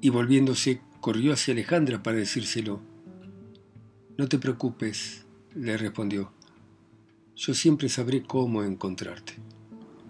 y 0.01 0.11
volviéndose 0.11 0.81
corrió 1.01 1.33
hacia 1.33 1.53
Alejandra 1.53 2.03
para 2.03 2.19
decírselo. 2.19 2.81
No 4.19 4.29
te 4.29 4.39
preocupes, 4.39 5.25
le 5.55 5.77
respondió. 5.77 6.33
Yo 7.37 7.55
siempre 7.55 7.89
sabré 7.89 8.23
cómo 8.23 8.63
encontrarte. 8.63 9.35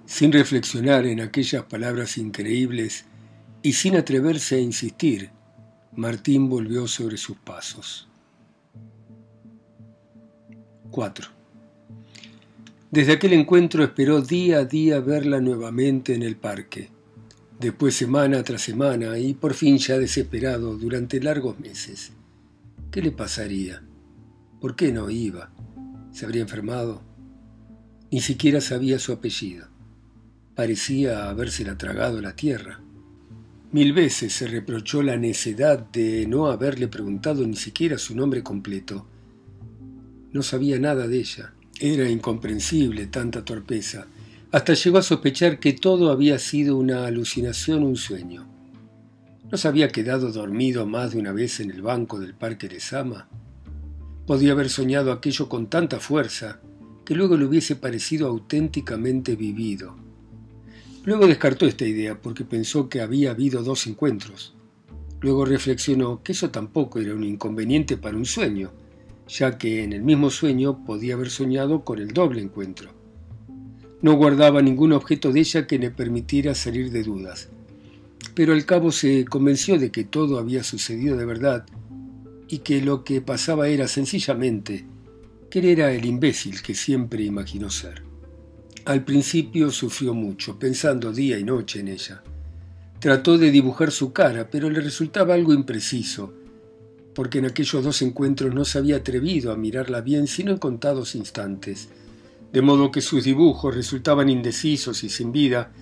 Sin 0.04 0.32
reflexionar 0.32 1.06
en 1.06 1.20
aquellas 1.20 1.64
palabras 1.64 2.18
increíbles 2.18 3.04
y 3.62 3.74
sin 3.74 3.96
atreverse 3.96 4.56
a 4.56 4.60
insistir, 4.60 5.30
Martín 5.96 6.48
volvió 6.48 6.86
sobre 6.86 7.16
sus 7.16 7.36
pasos. 7.36 8.08
4. 10.90 11.28
Desde 12.90 13.12
aquel 13.12 13.32
encuentro 13.32 13.84
esperó 13.84 14.20
día 14.20 14.58
a 14.58 14.64
día 14.64 15.00
verla 15.00 15.40
nuevamente 15.40 16.14
en 16.14 16.22
el 16.22 16.36
parque 16.36 16.90
después 17.60 17.94
semana 17.94 18.42
tras 18.42 18.62
semana 18.62 19.18
y 19.18 19.34
por 19.34 19.52
fin 19.52 19.76
ya 19.76 19.98
desesperado 19.98 20.76
durante 20.76 21.20
largos 21.20 21.60
meses. 21.60 22.10
¿Qué 22.90 23.02
le 23.02 23.12
pasaría? 23.12 23.82
¿Por 24.60 24.74
qué 24.74 24.90
no 24.92 25.10
iba? 25.10 25.52
¿Se 26.10 26.24
habría 26.24 26.40
enfermado? 26.40 27.02
Ni 28.10 28.20
siquiera 28.22 28.62
sabía 28.62 28.98
su 28.98 29.12
apellido. 29.12 29.68
Parecía 30.54 31.28
habérsela 31.28 31.76
tragado 31.76 32.20
la 32.22 32.34
tierra. 32.34 32.80
Mil 33.72 33.92
veces 33.92 34.32
se 34.32 34.48
reprochó 34.48 35.02
la 35.02 35.16
necedad 35.16 35.78
de 35.78 36.26
no 36.26 36.46
haberle 36.46 36.88
preguntado 36.88 37.46
ni 37.46 37.56
siquiera 37.56 37.98
su 37.98 38.16
nombre 38.16 38.42
completo. 38.42 39.06
No 40.32 40.42
sabía 40.42 40.78
nada 40.78 41.06
de 41.06 41.18
ella. 41.18 41.52
Era 41.78 42.08
incomprensible 42.08 43.06
tanta 43.06 43.44
torpeza 43.44 44.06
hasta 44.52 44.74
llegó 44.74 44.98
a 44.98 45.02
sospechar 45.02 45.60
que 45.60 45.72
todo 45.72 46.10
había 46.10 46.38
sido 46.40 46.76
una 46.76 47.06
alucinación, 47.06 47.84
un 47.84 47.96
sueño. 47.96 48.48
¿No 49.50 49.56
se 49.56 49.68
había 49.68 49.88
quedado 49.88 50.32
dormido 50.32 50.86
más 50.86 51.12
de 51.12 51.20
una 51.20 51.32
vez 51.32 51.60
en 51.60 51.70
el 51.70 51.82
banco 51.82 52.18
del 52.18 52.34
parque 52.34 52.68
de 52.68 52.80
Sama? 52.80 53.28
Podía 54.26 54.52
haber 54.52 54.68
soñado 54.68 55.12
aquello 55.12 55.48
con 55.48 55.68
tanta 55.68 56.00
fuerza 56.00 56.60
que 57.04 57.14
luego 57.14 57.36
le 57.36 57.44
hubiese 57.44 57.76
parecido 57.76 58.26
auténticamente 58.26 59.36
vivido. 59.36 59.96
Luego 61.04 61.26
descartó 61.26 61.66
esta 61.66 61.86
idea 61.86 62.20
porque 62.20 62.44
pensó 62.44 62.88
que 62.88 63.00
había 63.00 63.30
habido 63.30 63.62
dos 63.62 63.86
encuentros. 63.86 64.54
Luego 65.22 65.46
reflexionó 65.46 66.22
que 66.22 66.32
eso 66.32 66.50
tampoco 66.50 66.98
era 66.98 67.14
un 67.14 67.24
inconveniente 67.24 67.96
para 67.96 68.16
un 68.16 68.26
sueño, 68.26 68.70
ya 69.26 69.56
que 69.56 69.82
en 69.82 69.94
el 69.94 70.02
mismo 70.02 70.30
sueño 70.30 70.84
podía 70.84 71.14
haber 71.14 71.30
soñado 71.30 71.84
con 71.84 71.98
el 71.98 72.08
doble 72.08 72.42
encuentro. 72.42 72.90
No 74.02 74.14
guardaba 74.14 74.60
ningún 74.60 74.92
objeto 74.92 75.32
de 75.32 75.40
ella 75.40 75.66
que 75.66 75.78
le 75.78 75.90
permitiera 75.90 76.54
salir 76.54 76.90
de 76.90 77.02
dudas. 77.02 77.48
Pero 78.34 78.52
al 78.52 78.66
cabo 78.66 78.92
se 78.92 79.24
convenció 79.24 79.78
de 79.78 79.90
que 79.90 80.04
todo 80.04 80.38
había 80.38 80.62
sucedido 80.62 81.16
de 81.16 81.24
verdad 81.24 81.66
y 82.48 82.58
que 82.58 82.82
lo 82.82 83.04
que 83.04 83.20
pasaba 83.22 83.68
era 83.68 83.88
sencillamente 83.88 84.84
que 85.50 85.58
él 85.60 85.64
era 85.66 85.92
el 85.92 86.04
imbécil 86.04 86.62
que 86.62 86.74
siempre 86.74 87.24
imaginó 87.24 87.70
ser. 87.70 88.09
Al 88.86 89.04
principio 89.04 89.70
sufrió 89.70 90.14
mucho, 90.14 90.58
pensando 90.58 91.12
día 91.12 91.38
y 91.38 91.44
noche 91.44 91.80
en 91.80 91.88
ella. 91.88 92.22
Trató 92.98 93.36
de 93.36 93.50
dibujar 93.50 93.90
su 93.90 94.12
cara, 94.12 94.48
pero 94.50 94.70
le 94.70 94.80
resultaba 94.80 95.34
algo 95.34 95.52
impreciso, 95.52 96.32
porque 97.14 97.38
en 97.38 97.46
aquellos 97.46 97.84
dos 97.84 98.00
encuentros 98.00 98.54
no 98.54 98.64
se 98.64 98.78
había 98.78 98.96
atrevido 98.96 99.52
a 99.52 99.56
mirarla 99.56 100.00
bien 100.00 100.26
sino 100.26 100.50
en 100.50 100.58
contados 100.58 101.14
instantes, 101.14 101.88
de 102.52 102.62
modo 102.62 102.90
que 102.90 103.02
sus 103.02 103.24
dibujos 103.24 103.74
resultaban 103.74 104.30
indecisos 104.30 105.04
y 105.04 105.10
sin 105.10 105.30
vida, 105.30 105.72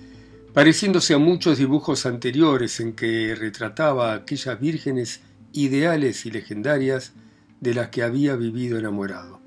pareciéndose 0.53 1.13
a 1.13 1.19
muchos 1.19 1.57
dibujos 1.57 2.05
anteriores 2.05 2.81
en 2.81 2.93
que 2.93 3.33
retrataba 3.33 4.11
a 4.11 4.15
aquellas 4.15 4.59
vírgenes 4.59 5.21
ideales 5.53 6.25
y 6.25 6.31
legendarias 6.31 7.13
de 7.61 7.73
las 7.73 7.89
que 7.89 8.03
había 8.03 8.35
vivido 8.35 8.77
enamorado. 8.77 9.38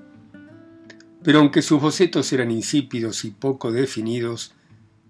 Pero 1.23 1.39
aunque 1.39 1.61
sus 1.61 1.81
bocetos 1.81 2.31
eran 2.33 2.51
insípidos 2.51 3.23
y 3.23 3.31
poco 3.31 3.71
definidos, 3.71 4.53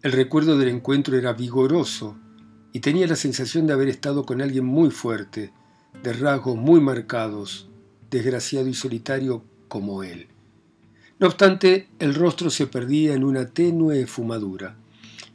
el 0.04 0.12
recuerdo 0.12 0.58
del 0.58 0.70
encuentro 0.70 1.18
era 1.18 1.34
vigoroso 1.34 2.18
y 2.72 2.80
tenía 2.80 3.08
la 3.08 3.16
sensación 3.16 3.66
de 3.66 3.74
haber 3.74 3.90
estado 3.90 4.26
con 4.26 4.42
alguien 4.42 4.66
muy 4.66 4.92
fuerte, 4.92 5.52
de 6.04 6.14
rasgos 6.14 6.56
muy 6.56 6.80
marcados, 6.80 7.70
desgraciado 8.12 8.68
y 8.68 8.74
solitario 8.74 9.44
como 9.68 10.04
él. 10.04 10.28
No 11.20 11.28
obstante, 11.28 11.88
el 12.00 12.14
rostro 12.14 12.50
se 12.50 12.68
perdía 12.68 13.14
en 13.14 13.24
una 13.24 13.48
tenue 13.48 14.06
fumadura 14.06 14.76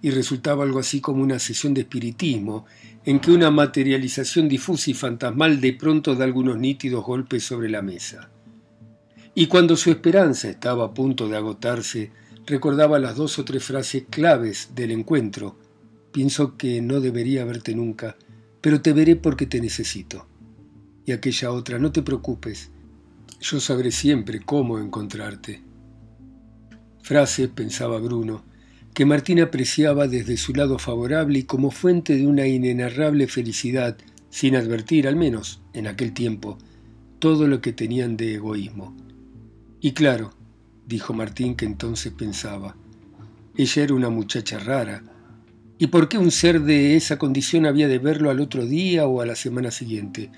y 0.00 0.10
resultaba 0.10 0.64
algo 0.64 0.78
así 0.78 1.00
como 1.00 1.22
una 1.22 1.38
sesión 1.38 1.74
de 1.74 1.80
espiritismo 1.80 2.66
en 3.04 3.20
que 3.20 3.32
una 3.32 3.50
materialización 3.50 4.48
difusa 4.48 4.90
y 4.90 4.94
fantasmal 4.94 5.60
de 5.60 5.72
pronto 5.72 6.14
da 6.14 6.24
algunos 6.24 6.58
nítidos 6.58 7.04
golpes 7.04 7.42
sobre 7.42 7.68
la 7.68 7.82
mesa. 7.82 8.30
Y 9.40 9.46
cuando 9.46 9.76
su 9.76 9.92
esperanza 9.92 10.48
estaba 10.48 10.86
a 10.86 10.94
punto 10.94 11.28
de 11.28 11.36
agotarse, 11.36 12.10
recordaba 12.44 12.98
las 12.98 13.14
dos 13.14 13.38
o 13.38 13.44
tres 13.44 13.62
frases 13.62 14.02
claves 14.10 14.70
del 14.74 14.90
encuentro. 14.90 15.56
Pienso 16.10 16.56
que 16.56 16.82
no 16.82 16.98
debería 16.98 17.44
verte 17.44 17.72
nunca, 17.72 18.16
pero 18.60 18.80
te 18.80 18.92
veré 18.92 19.14
porque 19.14 19.46
te 19.46 19.60
necesito. 19.60 20.26
Y 21.06 21.12
aquella 21.12 21.52
otra, 21.52 21.78
no 21.78 21.92
te 21.92 22.02
preocupes, 22.02 22.72
yo 23.40 23.60
sabré 23.60 23.92
siempre 23.92 24.40
cómo 24.40 24.80
encontrarte. 24.80 25.62
Frases, 27.00 27.46
pensaba 27.46 28.00
Bruno, 28.00 28.42
que 28.92 29.06
Martín 29.06 29.38
apreciaba 29.38 30.08
desde 30.08 30.36
su 30.36 30.52
lado 30.52 30.80
favorable 30.80 31.38
y 31.38 31.44
como 31.44 31.70
fuente 31.70 32.16
de 32.16 32.26
una 32.26 32.48
inenarrable 32.48 33.28
felicidad, 33.28 33.98
sin 34.30 34.56
advertir, 34.56 35.06
al 35.06 35.14
menos 35.14 35.60
en 35.74 35.86
aquel 35.86 36.12
tiempo, 36.12 36.58
todo 37.20 37.46
lo 37.46 37.60
que 37.60 37.72
tenían 37.72 38.16
de 38.16 38.34
egoísmo. 38.34 38.96
Y 39.80 39.92
claro, 39.92 40.32
dijo 40.86 41.12
Martín 41.12 41.54
que 41.54 41.64
entonces 41.64 42.12
pensaba, 42.12 42.74
ella 43.56 43.82
era 43.82 43.94
una 43.94 44.10
muchacha 44.10 44.58
rara. 44.58 45.02
¿Y 45.78 45.88
por 45.88 46.08
qué 46.08 46.18
un 46.18 46.30
ser 46.30 46.62
de 46.62 46.96
esa 46.96 47.18
condición 47.18 47.66
había 47.66 47.86
de 47.86 47.98
verlo 47.98 48.30
al 48.30 48.40
otro 48.40 48.66
día 48.66 49.06
o 49.06 49.20
a 49.20 49.26
la 49.26 49.36
semana 49.36 49.70
siguiente? 49.70 50.30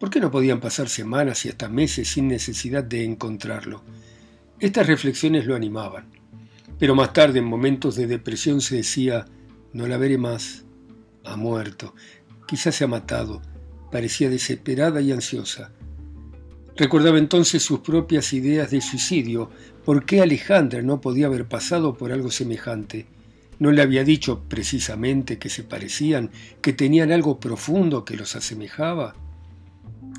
¿Por 0.00 0.10
qué 0.10 0.20
no 0.20 0.30
podían 0.30 0.60
pasar 0.60 0.88
semanas 0.88 1.44
y 1.44 1.48
hasta 1.48 1.68
meses 1.68 2.08
sin 2.08 2.28
necesidad 2.28 2.84
de 2.84 3.04
encontrarlo? 3.04 3.82
Estas 4.60 4.86
reflexiones 4.86 5.46
lo 5.46 5.54
animaban. 5.54 6.06
Pero 6.78 6.94
más 6.94 7.12
tarde, 7.12 7.40
en 7.40 7.44
momentos 7.44 7.96
de 7.96 8.06
depresión, 8.06 8.60
se 8.60 8.76
decía, 8.76 9.26
no 9.72 9.86
la 9.86 9.98
veré 9.98 10.16
más. 10.16 10.64
Ha 11.24 11.36
muerto. 11.36 11.94
Quizás 12.46 12.76
se 12.76 12.84
ha 12.84 12.88
matado. 12.88 13.42
Parecía 13.90 14.30
desesperada 14.30 15.00
y 15.00 15.12
ansiosa. 15.12 15.72
Recordaba 16.78 17.18
entonces 17.18 17.64
sus 17.64 17.80
propias 17.80 18.32
ideas 18.32 18.70
de 18.70 18.80
suicidio. 18.80 19.50
¿Por 19.84 20.06
qué 20.06 20.20
Alejandra 20.20 20.80
no 20.80 21.00
podía 21.00 21.26
haber 21.26 21.48
pasado 21.48 21.94
por 21.96 22.12
algo 22.12 22.30
semejante? 22.30 23.06
¿No 23.58 23.72
le 23.72 23.82
había 23.82 24.04
dicho 24.04 24.44
precisamente 24.48 25.38
que 25.40 25.48
se 25.48 25.64
parecían, 25.64 26.30
que 26.62 26.72
tenían 26.72 27.10
algo 27.10 27.40
profundo 27.40 28.04
que 28.04 28.16
los 28.16 28.36
asemejaba? 28.36 29.16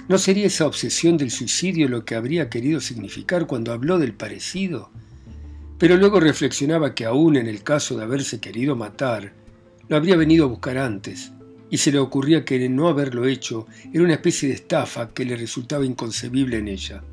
¿No 0.09 0.17
sería 0.17 0.47
esa 0.47 0.67
obsesión 0.67 1.15
del 1.15 1.31
suicidio 1.31 1.87
lo 1.87 2.03
que 2.03 2.15
habría 2.15 2.49
querido 2.49 2.81
significar 2.81 3.47
cuando 3.47 3.71
habló 3.71 3.97
del 3.97 4.13
parecido? 4.13 4.91
Pero 5.77 5.95
luego 5.95 6.19
reflexionaba 6.19 6.93
que 6.93 7.05
aún 7.05 7.37
en 7.37 7.47
el 7.47 7.63
caso 7.63 7.95
de 7.95 8.03
haberse 8.03 8.41
querido 8.41 8.75
matar, 8.75 9.31
lo 9.87 9.95
habría 9.95 10.17
venido 10.17 10.43
a 10.43 10.49
buscar 10.49 10.77
antes, 10.77 11.31
y 11.69 11.77
se 11.77 11.91
le 11.91 11.99
ocurría 11.99 12.45
que 12.45 12.67
no 12.69 12.87
haberlo 12.87 13.25
hecho 13.25 13.67
era 13.93 14.03
una 14.03 14.13
especie 14.13 14.49
de 14.49 14.55
estafa 14.55 15.09
que 15.13 15.25
le 15.25 15.35
resultaba 15.35 15.85
inconcebible 15.85 16.57
en 16.57 16.67
ella. 16.67 17.03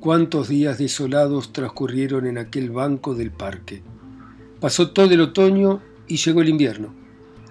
Cuántos 0.00 0.48
días 0.48 0.78
desolados 0.78 1.52
transcurrieron 1.52 2.26
en 2.26 2.38
aquel 2.38 2.70
banco 2.70 3.14
del 3.14 3.30
parque. 3.30 3.82
Pasó 4.60 4.90
todo 4.90 5.10
el 5.12 5.20
otoño 5.20 5.82
y 6.08 6.16
llegó 6.16 6.42
el 6.42 6.48
invierno. 6.48 6.94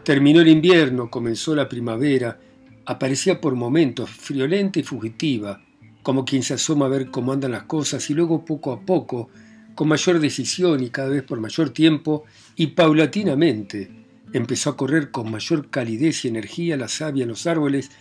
Terminó 0.04 0.42
el 0.42 0.50
invierno, 0.50 1.10
comenzó 1.10 1.56
la 1.56 1.70
primavera, 1.70 2.40
aparecía 2.86 3.40
por 3.40 3.56
momentos 3.56 4.10
friolenta 4.10 4.80
y 4.80 4.84
fugitiva, 4.84 5.62
como 6.04 6.26
quien 6.26 6.44
se 6.44 6.56
asoma 6.56 6.86
a 6.86 6.90
ver 6.90 7.10
cómo 7.10 7.32
andan 7.32 7.52
las 7.52 7.64
cosas 7.64 8.10
y 8.10 8.14
luego 8.14 8.44
poco 8.46 8.72
a 8.72 8.82
poco, 8.82 9.30
con 9.74 9.88
mayor 9.88 10.20
decisión 10.20 10.84
y 10.84 10.90
cada 10.90 11.10
vez 11.10 11.24
por 11.24 11.40
mayor 11.40 11.72
tiempo 11.72 12.26
y 12.56 12.68
paulatinamente, 12.68 14.03
Empezó 14.34 14.72
a 14.72 14.78
correr 14.78 15.12
con 15.12 15.30
mayor 15.30 15.70
calidez 15.70 16.26
y 16.26 16.28
energía 16.28 16.76
la 16.76 16.88
savia 16.88 17.24
en 17.24 17.30
los 17.30 17.46
árboles 17.46 17.92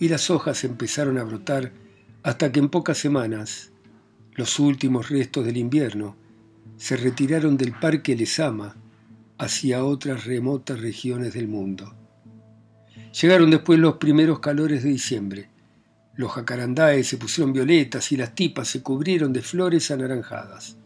y 0.00 0.08
las 0.08 0.30
hojas 0.30 0.64
empezaron 0.64 1.16
a 1.16 1.24
brotar 1.24 1.72
hasta 2.24 2.50
que 2.50 2.58
en 2.58 2.68
pocas 2.68 2.98
semanas 2.98 3.70
los 4.34 4.58
últimos 4.58 5.08
restos 5.08 5.46
del 5.46 5.56
invierno 5.56 6.16
se 6.76 6.96
retiraron 6.96 7.56
del 7.56 7.72
parque 7.72 8.16
Lesama 8.16 8.76
hacia 9.38 9.84
otras 9.84 10.24
remotas 10.24 10.80
regiones 10.80 11.34
del 11.34 11.46
mundo. 11.46 11.94
Llegaron 13.20 13.50
después 13.50 13.78
los 13.78 13.96
primeros 13.96 14.40
calores 14.40 14.82
de 14.82 14.90
diciembre. 14.90 15.48
Los 16.16 16.32
jacarandáes 16.32 17.06
se 17.06 17.16
pusieron 17.16 17.52
violetas 17.52 18.10
y 18.10 18.16
las 18.16 18.34
tipas 18.34 18.68
se 18.68 18.82
cubrieron 18.82 19.32
de 19.32 19.42
flores 19.42 19.90
anaranjadas. 19.90 20.76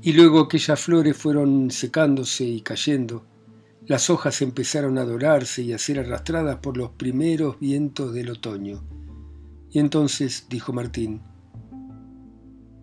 Y 0.00 0.12
luego 0.12 0.40
aquellas 0.40 0.80
flores 0.80 1.16
fueron 1.16 1.70
secándose 1.70 2.44
y 2.44 2.60
cayendo, 2.60 3.24
las 3.86 4.10
hojas 4.10 4.42
empezaron 4.42 4.98
a 4.98 5.04
dorarse 5.04 5.62
y 5.62 5.72
a 5.72 5.78
ser 5.78 5.98
arrastradas 5.98 6.58
por 6.58 6.76
los 6.76 6.90
primeros 6.90 7.58
vientos 7.58 8.12
del 8.12 8.30
otoño. 8.30 8.84
Y 9.70 9.78
entonces, 9.78 10.46
dijo 10.48 10.72
Martín, 10.72 11.22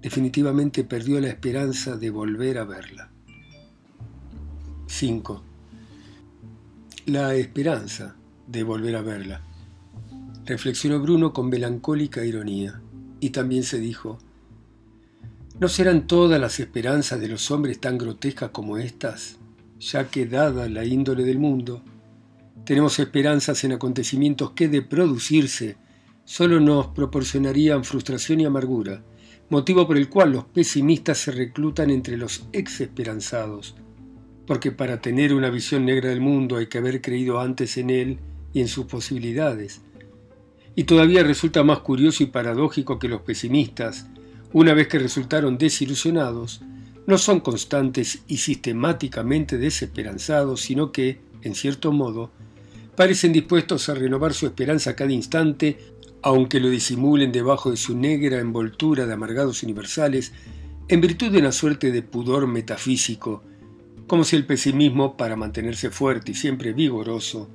definitivamente 0.02 0.84
perdió 0.84 1.20
la 1.22 1.28
esperanza 1.28 1.96
de 1.96 2.10
volver 2.10 2.58
a 2.58 2.64
verla. 2.64 3.12
5. 4.88 5.44
La 7.08 7.36
esperanza 7.36 8.16
de 8.48 8.64
volver 8.64 8.96
a 8.96 9.02
verla. 9.02 9.42
Reflexionó 10.46 11.00
Bruno 11.00 11.34
con 11.34 11.50
melancólica 11.50 12.26
ironía, 12.26 12.82
y 13.20 13.30
también 13.30 13.64
se 13.64 13.80
dijo, 13.80 14.18
¿no 15.60 15.68
serán 15.68 16.08
todas 16.08 16.40
las 16.40 16.60
esperanzas 16.60 17.20
de 17.20 17.28
los 17.28 17.52
hombres 17.52 17.80
tan 17.80 17.98
grotescas 17.98 18.50
como 18.50 18.78
estas? 18.78 19.38
ya 19.80 20.10
que 20.10 20.26
dada 20.26 20.70
la 20.70 20.86
índole 20.86 21.24
del 21.24 21.40
mundo, 21.40 21.82
tenemos 22.66 22.98
esperanzas 23.00 23.64
en 23.64 23.74
acontecimientos 23.74 24.52
que 24.52 24.68
de 24.68 24.82
producirse 24.82 25.78
solo 26.24 26.60
nos 26.60 26.88
proporcionarían 26.88 27.84
frustración 27.84 28.40
y 28.40 28.46
amargura, 28.46 29.04
motivo 29.50 29.86
por 29.86 29.98
el 29.98 30.10
cual 30.10 30.32
los 30.32 30.46
pesimistas 30.46 31.20
se 31.20 31.32
reclutan 31.32 31.92
entre 31.92 32.18
los 32.18 32.48
exesperanzados, 32.52 33.76
porque 34.48 34.72
para 34.72 35.02
tener 35.02 35.34
una 35.34 35.50
visión 35.50 35.86
negra 35.86 36.10
del 36.10 36.22
mundo 36.22 36.58
hay 36.58 36.68
que 36.68 36.80
haber 36.80 37.02
creído 37.02 37.40
antes 37.40 37.78
en 37.78 37.92
él 37.92 38.20
y 38.54 38.62
en 38.62 38.68
sus 38.68 38.86
posibilidades. 38.86 39.82
Y 40.76 40.86
todavía 40.86 41.24
resulta 41.24 41.64
más 41.64 41.80
curioso 41.80 42.24
y 42.24 42.28
paradójico 42.28 42.98
que 42.98 43.08
los 43.08 43.22
pesimistas, 43.22 44.08
una 44.54 44.74
vez 44.74 44.88
que 44.88 45.00
resultaron 45.00 45.58
desilusionados, 45.58 46.62
no 47.08 47.18
son 47.18 47.40
constantes 47.40 48.24
y 48.28 48.38
sistemáticamente 48.38 49.58
desesperanzados, 49.58 50.62
sino 50.62 50.92
que, 50.92 51.22
en 51.42 51.56
cierto 51.56 51.92
modo, 51.92 52.32
parecen 52.96 53.34
dispuestos 53.34 53.90
a 53.90 53.96
renovar 53.96 54.34
su 54.34 54.46
esperanza 54.48 54.96
cada 54.96 55.12
instante, 55.12 55.78
aunque 56.22 56.60
lo 56.60 56.70
disimulen 56.70 57.32
debajo 57.32 57.70
de 57.70 57.78
su 57.78 57.96
negra 57.96 58.40
envoltura 58.40 59.06
de 59.06 59.14
amargados 59.14 59.62
universales, 59.62 60.34
en 60.88 61.02
virtud 61.02 61.32
de 61.32 61.40
una 61.40 61.52
suerte 61.52 61.92
de 61.92 62.02
pudor 62.02 62.48
metafísico, 62.48 63.44
como 64.08 64.24
si 64.24 64.36
el 64.36 64.46
pesimismo, 64.46 65.18
para 65.18 65.36
mantenerse 65.36 65.90
fuerte 65.90 66.32
y 66.32 66.36
siempre 66.36 66.74
vigoroso, 66.74 67.50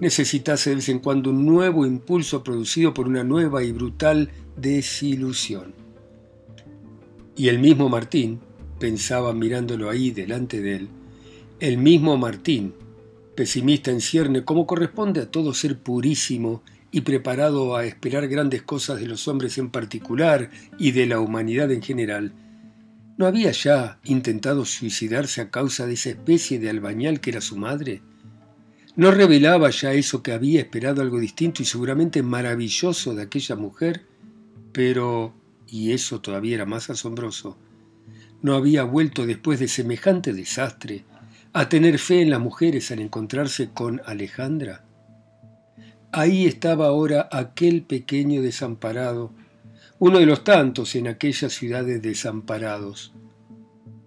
necesitase 0.00 0.70
de 0.70 0.76
vez 0.76 0.88
en 0.88 0.98
cuando 0.98 1.30
un 1.30 1.46
nuevo 1.46 1.86
impulso 1.86 2.42
producido 2.42 2.92
por 2.92 3.08
una 3.08 3.24
nueva 3.24 3.62
y 3.62 3.72
brutal 3.72 4.30
desilusión. 4.56 5.83
Y 7.36 7.48
el 7.48 7.58
mismo 7.58 7.88
Martín, 7.88 8.40
pensaba 8.78 9.32
mirándolo 9.32 9.90
ahí 9.90 10.10
delante 10.10 10.60
de 10.60 10.76
él, 10.76 10.88
el 11.60 11.78
mismo 11.78 12.16
Martín, 12.16 12.74
pesimista 13.34 13.90
en 13.90 14.00
cierne 14.00 14.44
como 14.44 14.66
corresponde 14.66 15.20
a 15.20 15.30
todo 15.30 15.54
ser 15.54 15.78
purísimo 15.78 16.62
y 16.90 17.00
preparado 17.00 17.76
a 17.76 17.84
esperar 17.84 18.28
grandes 18.28 18.62
cosas 18.62 19.00
de 19.00 19.06
los 19.06 19.26
hombres 19.26 19.58
en 19.58 19.70
particular 19.70 20.50
y 20.78 20.92
de 20.92 21.06
la 21.06 21.18
humanidad 21.18 21.72
en 21.72 21.82
general, 21.82 22.32
¿no 23.16 23.26
había 23.26 23.50
ya 23.50 23.98
intentado 24.04 24.64
suicidarse 24.64 25.40
a 25.40 25.50
causa 25.50 25.86
de 25.86 25.94
esa 25.94 26.10
especie 26.10 26.58
de 26.58 26.70
albañal 26.70 27.20
que 27.20 27.30
era 27.30 27.40
su 27.40 27.56
madre? 27.56 28.02
¿No 28.96 29.10
revelaba 29.10 29.70
ya 29.70 29.92
eso 29.92 30.22
que 30.22 30.32
había 30.32 30.60
esperado 30.60 31.02
algo 31.02 31.18
distinto 31.18 31.62
y 31.62 31.64
seguramente 31.64 32.22
maravilloso 32.22 33.14
de 33.14 33.22
aquella 33.22 33.56
mujer? 33.56 34.06
Pero, 34.72 35.34
y 35.66 35.92
eso 35.92 36.20
todavía 36.20 36.56
era 36.56 36.66
más 36.66 36.90
asombroso, 36.90 37.56
¿no 38.42 38.54
había 38.54 38.84
vuelto 38.84 39.26
después 39.26 39.58
de 39.58 39.68
semejante 39.68 40.32
desastre 40.32 41.04
a 41.52 41.68
tener 41.68 41.98
fe 41.98 42.20
en 42.20 42.30
las 42.30 42.40
mujeres 42.40 42.90
al 42.90 43.00
encontrarse 43.00 43.70
con 43.70 44.02
Alejandra? 44.04 44.84
Ahí 46.12 46.46
estaba 46.46 46.86
ahora 46.86 47.28
aquel 47.32 47.82
pequeño 47.82 48.42
desamparado, 48.42 49.32
uno 49.98 50.18
de 50.18 50.26
los 50.26 50.44
tantos 50.44 50.94
en 50.94 51.08
aquellas 51.08 51.52
ciudades 51.52 52.02
desamparados, 52.02 53.12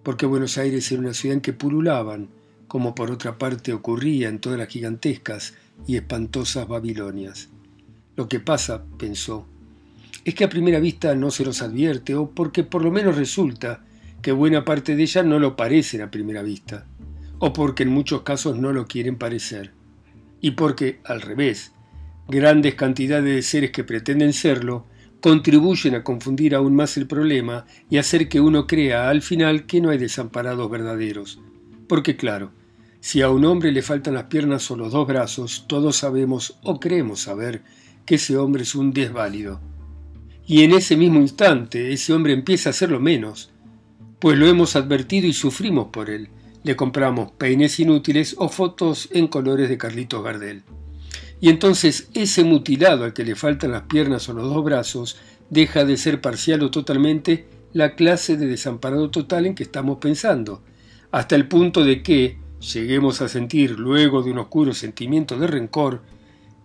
porque 0.02 0.24
Buenos 0.24 0.56
Aires 0.56 0.90
era 0.92 1.00
una 1.00 1.14
ciudad 1.14 1.34
en 1.34 1.40
que 1.40 1.52
pululaban, 1.52 2.28
como 2.66 2.94
por 2.94 3.10
otra 3.10 3.38
parte 3.38 3.72
ocurría 3.72 4.28
en 4.28 4.38
todas 4.38 4.58
las 4.58 4.68
gigantescas 4.68 5.54
y 5.86 5.96
espantosas 5.96 6.68
Babilonias. 6.68 7.48
Lo 8.16 8.28
que 8.28 8.40
pasa, 8.40 8.84
pensó, 8.98 9.46
es 10.28 10.34
que 10.34 10.44
a 10.44 10.48
primera 10.48 10.80
vista 10.80 11.14
no 11.14 11.30
se 11.30 11.44
los 11.44 11.62
advierte, 11.62 12.14
o 12.14 12.30
porque 12.30 12.64
por 12.64 12.82
lo 12.82 12.90
menos 12.90 13.16
resulta 13.16 13.84
que 14.22 14.32
buena 14.32 14.64
parte 14.64 14.96
de 14.96 15.02
ellas 15.02 15.24
no 15.24 15.38
lo 15.38 15.56
parecen 15.56 16.02
a 16.02 16.10
primera 16.10 16.42
vista, 16.42 16.86
o 17.38 17.52
porque 17.52 17.84
en 17.84 17.90
muchos 17.90 18.22
casos 18.22 18.58
no 18.58 18.72
lo 18.72 18.86
quieren 18.86 19.16
parecer, 19.16 19.72
y 20.40 20.52
porque, 20.52 21.00
al 21.04 21.20
revés, 21.20 21.72
Grandes 22.30 22.74
cantidades 22.74 23.34
de 23.34 23.40
seres 23.42 23.70
que 23.70 23.84
pretenden 23.84 24.34
serlo 24.34 24.84
contribuyen 25.22 25.94
a 25.94 26.04
confundir 26.04 26.54
aún 26.54 26.76
más 26.76 26.98
el 26.98 27.06
problema 27.06 27.64
y 27.88 27.96
hacer 27.96 28.28
que 28.28 28.38
uno 28.38 28.66
crea 28.66 29.08
al 29.08 29.22
final 29.22 29.64
que 29.64 29.80
no 29.80 29.88
hay 29.88 29.96
desamparados 29.96 30.70
verdaderos. 30.70 31.40
Porque 31.88 32.18
claro, 32.18 32.52
si 33.00 33.22
a 33.22 33.30
un 33.30 33.46
hombre 33.46 33.72
le 33.72 33.80
faltan 33.80 34.12
las 34.12 34.24
piernas 34.24 34.70
o 34.70 34.76
los 34.76 34.92
dos 34.92 35.08
brazos, 35.08 35.64
todos 35.68 35.96
sabemos 35.96 36.58
o 36.62 36.78
creemos 36.78 37.20
saber 37.20 37.62
que 38.04 38.16
ese 38.16 38.36
hombre 38.36 38.64
es 38.64 38.74
un 38.74 38.92
desválido. 38.92 39.58
Y 40.50 40.62
en 40.62 40.72
ese 40.72 40.96
mismo 40.96 41.20
instante 41.20 41.92
ese 41.92 42.14
hombre 42.14 42.32
empieza 42.32 42.70
a 42.70 42.72
hacerlo 42.72 43.00
menos, 43.00 43.50
pues 44.18 44.38
lo 44.38 44.46
hemos 44.46 44.76
advertido 44.76 45.26
y 45.26 45.34
sufrimos 45.34 45.88
por 45.88 46.08
él. 46.08 46.30
Le 46.64 46.74
compramos 46.74 47.32
peines 47.32 47.78
inútiles 47.78 48.34
o 48.38 48.48
fotos 48.48 49.10
en 49.12 49.28
colores 49.28 49.68
de 49.68 49.76
Carlitos 49.76 50.24
Gardel. 50.24 50.62
Y 51.38 51.50
entonces 51.50 52.08
ese 52.14 52.44
mutilado 52.44 53.04
al 53.04 53.12
que 53.12 53.24
le 53.24 53.36
faltan 53.36 53.72
las 53.72 53.82
piernas 53.82 54.26
o 54.30 54.32
los 54.32 54.48
dos 54.48 54.64
brazos 54.64 55.18
deja 55.50 55.84
de 55.84 55.98
ser 55.98 56.22
parcial 56.22 56.62
o 56.62 56.70
totalmente 56.70 57.46
la 57.74 57.94
clase 57.94 58.38
de 58.38 58.46
desamparado 58.46 59.10
total 59.10 59.44
en 59.44 59.54
que 59.54 59.64
estamos 59.64 59.98
pensando, 59.98 60.62
hasta 61.10 61.36
el 61.36 61.46
punto 61.46 61.84
de 61.84 62.02
que 62.02 62.38
lleguemos 62.72 63.20
a 63.20 63.28
sentir 63.28 63.78
luego 63.78 64.22
de 64.22 64.30
un 64.30 64.38
oscuro 64.38 64.72
sentimiento 64.72 65.38
de 65.38 65.46
rencor, 65.46 66.00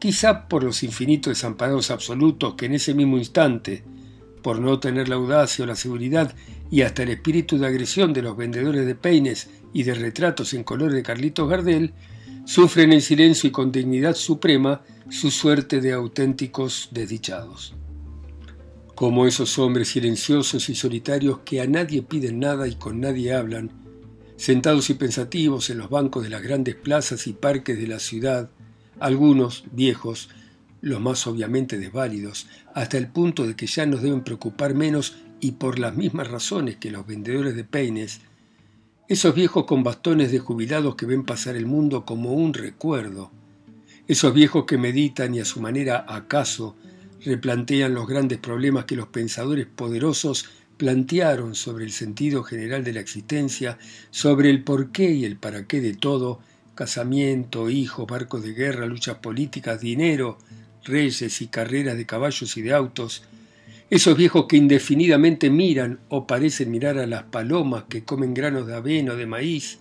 quizá 0.04 0.50
por 0.50 0.66
los 0.66 0.84
infinitos 0.84 1.32
desamparados 1.32 1.90
absolutos 1.90 2.56
que 2.56 2.66
en 2.66 2.74
ese 2.74 2.94
mismo 2.94 3.18
instante, 3.18 3.86
por 4.42 4.60
no 4.60 4.78
tener 4.78 5.08
la 5.08 5.16
audacia 5.16 5.64
o 5.64 5.66
la 5.66 5.78
seguridad 5.78 6.36
y 6.70 6.82
hasta 6.82 7.04
el 7.04 7.10
espíritu 7.12 7.58
de 7.58 7.68
agresión 7.68 8.12
de 8.12 8.22
los 8.22 8.36
vendedores 8.36 8.86
de 8.86 8.96
peines 8.96 9.50
y 9.72 9.84
de 9.84 9.94
retratos 9.94 10.54
en 10.54 10.66
color 10.66 10.92
de 10.92 11.04
Carlitos 11.04 11.50
Gardel, 11.50 11.94
sufren 12.44 12.92
en 12.92 13.00
silencio 13.00 13.48
y 13.48 13.54
con 13.54 13.72
dignidad 13.72 14.14
suprema 14.16 14.82
su 15.10 15.32
suerte 15.32 15.80
de 15.80 15.94
auténticos 15.94 16.90
desdichados. 16.92 17.74
Como 18.96 19.26
esos 19.26 19.58
hombres 19.58 19.88
silenciosos 19.88 20.68
y 20.68 20.76
solitarios 20.76 21.40
que 21.46 21.62
a 21.62 21.68
nadie 21.68 22.02
piden 22.02 22.40
nada 22.40 22.68
y 22.68 22.76
con 22.76 23.00
nadie 23.00 23.34
hablan, 23.34 23.72
sentados 24.36 24.90
y 24.90 24.96
pensativos 24.96 25.70
en 25.70 25.78
los 25.78 25.90
bancos 25.90 26.24
de 26.24 26.30
las 26.30 26.44
grandes 26.44 26.76
plazas 26.76 27.26
y 27.26 27.32
parques 27.32 27.80
de 27.80 27.88
la 27.88 28.00
ciudad, 28.00 28.50
algunos 29.04 29.66
viejos, 29.74 30.30
los 30.80 31.02
más 31.02 31.28
obviamente 31.28 31.78
desválidos, 31.78 32.48
hasta 32.74 32.98
el 32.98 33.08
punto 33.08 33.46
de 33.46 33.54
que 33.58 33.68
ya 33.68 33.86
nos 33.86 34.02
deben 34.02 34.24
preocupar 34.24 34.76
menos 34.76 35.18
y 35.42 35.52
por 35.52 35.78
las 35.78 35.94
mismas 35.94 36.30
razones 36.30 36.78
que 36.78 36.90
los 36.90 37.06
vendedores 37.06 37.54
de 37.54 37.66
peines, 37.66 38.22
esos 39.10 39.36
viejos 39.36 39.66
con 39.66 39.84
bastones 39.84 40.32
de 40.32 40.40
jubilados 40.40 40.96
que 40.96 41.06
ven 41.06 41.26
pasar 41.26 41.58
el 41.58 41.66
mundo 41.66 42.06
como 42.06 42.32
un 42.32 42.54
recuerdo. 42.54 43.30
Esos 44.08 44.34
viejos 44.34 44.64
que 44.66 44.78
meditan 44.78 45.36
y 45.36 45.42
a 45.42 45.46
su 45.46 45.60
manera 45.60 46.06
acaso 46.08 46.78
replantean 47.26 47.94
los 47.94 48.08
grandes 48.08 48.38
problemas 48.38 48.86
que 48.86 48.96
los 48.96 49.08
pensadores 49.08 49.66
poderosos 49.66 50.46
plantearon 50.78 51.56
sobre 51.56 51.84
el 51.84 51.92
sentido 51.92 52.42
general 52.44 52.86
de 52.86 52.94
la 52.94 53.02
existencia, 53.02 53.78
sobre 54.12 54.50
el 54.50 54.64
porqué 54.64 55.12
y 55.12 55.26
el 55.26 55.36
para 55.36 55.68
qué 55.68 55.82
de 55.82 55.94
todo, 55.94 56.40
casamiento, 56.76 57.70
hijos, 57.70 58.08
barcos 58.08 58.44
de 58.44 58.54
guerra, 58.54 58.86
luchas 58.86 59.18
políticas, 59.18 59.82
dinero, 59.82 60.38
reyes 60.84 61.42
y 61.42 61.48
carreras 61.48 61.98
de 61.98 62.06
caballos 62.06 62.58
y 62.58 62.62
de 62.62 62.74
autos, 62.74 63.24
esos 63.90 64.18
viejos 64.18 64.46
que 64.48 64.58
indefinidamente 64.58 65.50
miran 65.50 66.00
o 66.10 66.26
parecen 66.26 66.72
mirar 66.72 66.98
a 66.98 67.06
las 67.06 67.24
palomas 67.24 67.86
que 67.90 68.04
comen 68.04 68.34
granos 68.34 68.66
de 68.66 68.76
avena 68.76 69.14
o 69.14 69.16
de 69.16 69.28
maíz, 69.28 69.80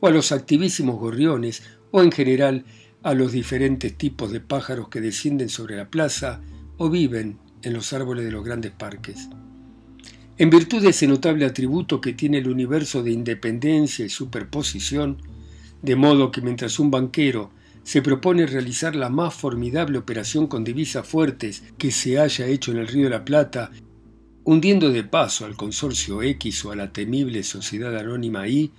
o 0.00 0.06
a 0.06 0.10
los 0.10 0.32
activísimos 0.32 0.98
gorriones, 0.98 1.62
o 1.90 2.02
en 2.02 2.10
general 2.10 2.64
a 3.02 3.12
los 3.12 3.32
diferentes 3.32 3.96
tipos 3.96 4.32
de 4.32 4.40
pájaros 4.40 4.88
que 4.88 5.00
descienden 5.00 5.50
sobre 5.50 5.76
la 5.76 5.90
plaza 5.90 6.40
o 6.78 6.88
viven 6.88 7.38
en 7.62 7.74
los 7.74 7.92
árboles 7.92 8.24
de 8.24 8.32
los 8.32 8.44
grandes 8.44 8.72
parques. 8.72 9.28
En 10.36 10.50
virtud 10.50 10.82
de 10.82 10.88
ese 10.88 11.06
notable 11.06 11.44
atributo 11.44 12.00
que 12.00 12.12
tiene 12.12 12.38
el 12.38 12.48
universo 12.48 13.02
de 13.02 13.12
independencia 13.12 14.04
y 14.04 14.08
superposición, 14.08 15.18
de 15.84 15.96
modo 15.96 16.30
que 16.30 16.40
mientras 16.40 16.78
un 16.78 16.90
banquero 16.90 17.50
se 17.82 18.00
propone 18.00 18.46
realizar 18.46 18.96
la 18.96 19.10
más 19.10 19.34
formidable 19.34 19.98
operación 19.98 20.46
con 20.46 20.64
divisas 20.64 21.06
fuertes 21.06 21.62
que 21.76 21.90
se 21.90 22.18
haya 22.18 22.46
hecho 22.46 22.72
en 22.72 22.78
el 22.78 22.88
Río 22.88 23.04
de 23.04 23.10
la 23.10 23.26
Plata, 23.26 23.70
hundiendo 24.44 24.88
de 24.88 25.04
paso 25.04 25.44
al 25.44 25.56
consorcio 25.56 26.22
X 26.22 26.64
o 26.64 26.72
a 26.72 26.76
la 26.76 26.90
temible 26.90 27.42
sociedad 27.42 27.94
anónima 27.98 28.48
I, 28.48 28.72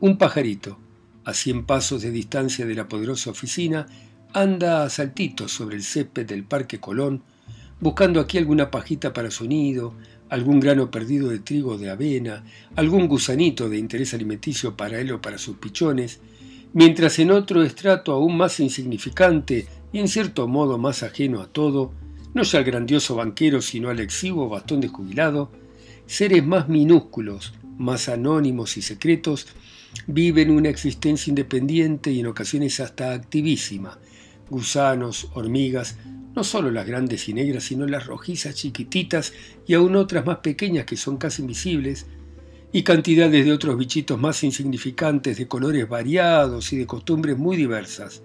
un 0.00 0.18
pajarito, 0.18 0.78
a 1.24 1.32
cien 1.32 1.64
pasos 1.64 2.02
de 2.02 2.10
distancia 2.10 2.66
de 2.66 2.74
la 2.74 2.88
poderosa 2.88 3.30
oficina, 3.30 3.86
anda 4.34 4.84
a 4.84 4.90
saltitos 4.90 5.52
sobre 5.52 5.76
el 5.76 5.82
césped 5.82 6.26
del 6.26 6.44
Parque 6.44 6.78
Colón, 6.78 7.22
buscando 7.80 8.20
aquí 8.20 8.36
alguna 8.36 8.70
pajita 8.70 9.14
para 9.14 9.30
su 9.30 9.46
nido, 9.46 9.94
algún 10.28 10.60
grano 10.60 10.90
perdido 10.90 11.30
de 11.30 11.38
trigo 11.38 11.72
o 11.72 11.78
de 11.78 11.88
avena, 11.88 12.44
algún 12.76 13.08
gusanito 13.08 13.70
de 13.70 13.78
interés 13.78 14.12
alimenticio 14.12 14.76
para 14.76 15.00
él 15.00 15.10
o 15.12 15.22
para 15.22 15.38
sus 15.38 15.56
pichones, 15.56 16.20
mientras 16.72 17.18
en 17.18 17.30
otro 17.30 17.62
estrato 17.62 18.12
aún 18.12 18.36
más 18.36 18.60
insignificante 18.60 19.66
y 19.92 19.98
en 19.98 20.08
cierto 20.08 20.46
modo 20.46 20.78
más 20.78 21.02
ajeno 21.02 21.40
a 21.40 21.48
todo, 21.48 21.92
no 22.34 22.42
ya 22.42 22.58
al 22.58 22.64
grandioso 22.64 23.16
banquero 23.16 23.60
sino 23.60 23.88
al 23.88 24.00
exiguo 24.00 24.48
bastón 24.48 24.80
de 24.80 24.88
jubilado, 24.88 25.50
seres 26.06 26.44
más 26.44 26.68
minúsculos, 26.68 27.54
más 27.78 28.08
anónimos 28.08 28.76
y 28.76 28.82
secretos, 28.82 29.46
viven 30.06 30.50
una 30.50 30.68
existencia 30.68 31.30
independiente 31.30 32.10
y 32.10 32.20
en 32.20 32.26
ocasiones 32.26 32.80
hasta 32.80 33.12
activísima. 33.12 33.98
Gusanos, 34.48 35.28
hormigas, 35.34 35.96
no 36.34 36.44
solo 36.44 36.70
las 36.70 36.86
grandes 36.86 37.28
y 37.28 37.34
negras, 37.34 37.64
sino 37.64 37.86
las 37.86 38.06
rojizas 38.06 38.54
chiquititas 38.54 39.32
y 39.66 39.74
aún 39.74 39.96
otras 39.96 40.26
más 40.26 40.38
pequeñas 40.38 40.84
que 40.84 40.96
son 40.96 41.16
casi 41.16 41.42
invisibles, 41.42 42.06
y 42.72 42.82
cantidades 42.82 43.44
de 43.44 43.52
otros 43.52 43.76
bichitos 43.76 44.18
más 44.18 44.42
insignificantes 44.44 45.36
de 45.38 45.48
colores 45.48 45.88
variados 45.88 46.72
y 46.72 46.76
de 46.76 46.86
costumbres 46.86 47.36
muy 47.36 47.56
diversas. 47.56 48.22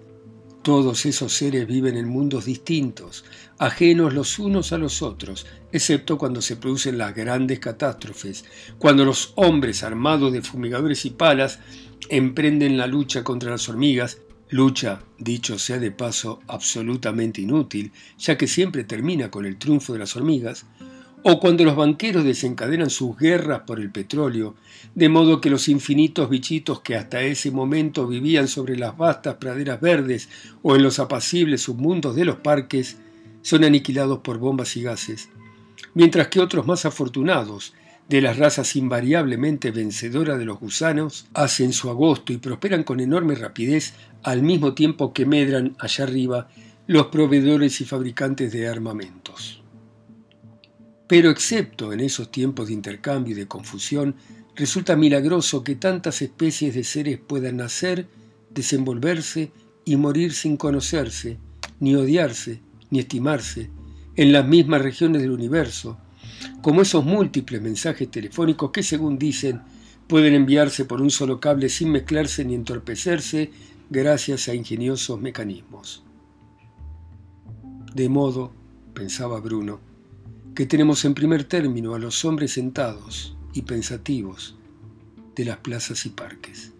Todos 0.62 1.06
esos 1.06 1.32
seres 1.32 1.66
viven 1.66 1.96
en 1.96 2.08
mundos 2.08 2.44
distintos, 2.44 3.24
ajenos 3.58 4.14
los 4.14 4.38
unos 4.38 4.72
a 4.72 4.78
los 4.78 5.00
otros, 5.00 5.46
excepto 5.70 6.18
cuando 6.18 6.42
se 6.42 6.56
producen 6.56 6.98
las 6.98 7.14
grandes 7.14 7.60
catástrofes, 7.60 8.44
cuando 8.78 9.04
los 9.04 9.32
hombres 9.36 9.84
armados 9.84 10.32
de 10.32 10.42
fumigadores 10.42 11.04
y 11.04 11.10
palas 11.10 11.60
emprenden 12.08 12.76
la 12.76 12.88
lucha 12.88 13.22
contra 13.22 13.50
las 13.50 13.68
hormigas, 13.68 14.18
lucha, 14.48 15.02
dicho 15.18 15.58
sea 15.58 15.78
de 15.78 15.92
paso, 15.92 16.40
absolutamente 16.48 17.40
inútil, 17.40 17.92
ya 18.18 18.36
que 18.36 18.48
siempre 18.48 18.84
termina 18.84 19.30
con 19.30 19.46
el 19.46 19.58
triunfo 19.58 19.92
de 19.92 20.00
las 20.00 20.16
hormigas, 20.16 20.66
o 21.28 21.40
cuando 21.40 21.64
los 21.64 21.74
banqueros 21.74 22.22
desencadenan 22.22 22.88
sus 22.88 23.18
guerras 23.18 23.62
por 23.66 23.80
el 23.80 23.90
petróleo, 23.90 24.54
de 24.94 25.08
modo 25.08 25.40
que 25.40 25.50
los 25.50 25.66
infinitos 25.66 26.30
bichitos 26.30 26.82
que 26.82 26.94
hasta 26.94 27.20
ese 27.20 27.50
momento 27.50 28.06
vivían 28.06 28.46
sobre 28.46 28.76
las 28.76 28.96
vastas 28.96 29.34
praderas 29.34 29.80
verdes 29.80 30.28
o 30.62 30.76
en 30.76 30.84
los 30.84 31.00
apacibles 31.00 31.62
submundos 31.62 32.14
de 32.14 32.26
los 32.26 32.36
parques, 32.36 32.98
son 33.42 33.64
aniquilados 33.64 34.20
por 34.20 34.38
bombas 34.38 34.76
y 34.76 34.84
gases, 34.84 35.28
mientras 35.94 36.28
que 36.28 36.38
otros 36.38 36.64
más 36.64 36.86
afortunados, 36.86 37.74
de 38.08 38.20
las 38.20 38.36
razas 38.36 38.76
invariablemente 38.76 39.72
vencedoras 39.72 40.38
de 40.38 40.44
los 40.44 40.60
gusanos, 40.60 41.26
hacen 41.34 41.72
su 41.72 41.90
agosto 41.90 42.32
y 42.32 42.36
prosperan 42.36 42.84
con 42.84 43.00
enorme 43.00 43.34
rapidez 43.34 43.94
al 44.22 44.44
mismo 44.44 44.74
tiempo 44.74 45.12
que 45.12 45.26
medran 45.26 45.74
allá 45.80 46.04
arriba 46.04 46.46
los 46.86 47.06
proveedores 47.06 47.80
y 47.80 47.84
fabricantes 47.84 48.52
de 48.52 48.68
armamentos. 48.68 49.65
Pero 51.08 51.30
excepto 51.30 51.92
en 51.92 52.00
esos 52.00 52.30
tiempos 52.30 52.68
de 52.68 52.74
intercambio 52.74 53.32
y 53.32 53.38
de 53.38 53.46
confusión, 53.46 54.16
resulta 54.54 54.96
milagroso 54.96 55.62
que 55.62 55.76
tantas 55.76 56.22
especies 56.22 56.74
de 56.74 56.82
seres 56.82 57.18
puedan 57.18 57.58
nacer, 57.58 58.08
desenvolverse 58.50 59.52
y 59.84 59.96
morir 59.96 60.32
sin 60.32 60.56
conocerse, 60.56 61.38
ni 61.78 61.94
odiarse, 61.94 62.60
ni 62.90 62.98
estimarse, 62.98 63.70
en 64.16 64.32
las 64.32 64.46
mismas 64.46 64.82
regiones 64.82 65.22
del 65.22 65.30
universo, 65.30 65.98
como 66.62 66.82
esos 66.82 67.04
múltiples 67.04 67.62
mensajes 67.62 68.10
telefónicos 68.10 68.70
que, 68.70 68.82
según 68.82 69.18
dicen, 69.18 69.62
pueden 70.08 70.34
enviarse 70.34 70.84
por 70.84 71.00
un 71.00 71.10
solo 71.10 71.38
cable 71.38 71.68
sin 71.68 71.90
mezclarse 71.90 72.44
ni 72.44 72.54
entorpecerse 72.54 73.50
gracias 73.90 74.48
a 74.48 74.54
ingeniosos 74.54 75.20
mecanismos. 75.20 76.02
De 77.94 78.08
modo, 78.08 78.52
pensaba 78.94 79.40
Bruno, 79.40 79.80
que 80.56 80.64
tenemos 80.64 81.04
en 81.04 81.12
primer 81.12 81.44
término 81.44 81.94
a 81.94 81.98
los 81.98 82.24
hombres 82.24 82.52
sentados 82.52 83.36
y 83.52 83.62
pensativos 83.62 84.56
de 85.34 85.44
las 85.44 85.58
plazas 85.58 86.06
y 86.06 86.08
parques. 86.08 86.72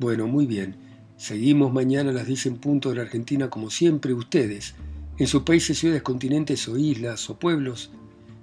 Bueno, 0.00 0.26
muy 0.26 0.46
bien. 0.46 0.76
Seguimos 1.18 1.74
mañana 1.74 2.08
a 2.08 2.14
las 2.14 2.26
10 2.26 2.46
en 2.46 2.56
punto 2.56 2.88
de 2.88 2.96
la 2.96 3.02
Argentina 3.02 3.50
como 3.50 3.68
siempre 3.68 4.14
ustedes, 4.14 4.76
en 5.18 5.26
sus 5.26 5.42
países, 5.42 5.78
ciudades, 5.78 6.02
continentes 6.02 6.66
o 6.68 6.78
islas 6.78 7.28
o 7.28 7.38
pueblos, 7.38 7.90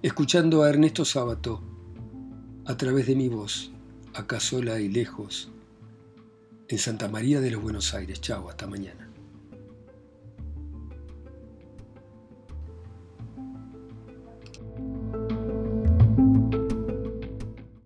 escuchando 0.04 0.62
a 0.62 0.70
Ernesto 0.70 1.04
Sábato 1.04 1.64
a 2.66 2.78
través 2.78 3.08
de 3.08 3.16
mi 3.16 3.28
voz, 3.28 3.72
acá 4.14 4.40
sola 4.40 4.80
y 4.80 4.88
lejos, 4.88 5.50
en 6.68 6.78
Santa 6.78 7.10
María 7.10 7.42
de 7.42 7.50
los 7.50 7.62
Buenos 7.64 7.96
Aires. 7.96 8.22
Chao, 8.22 8.50
hasta 8.50 8.68
mañana. 8.68 9.01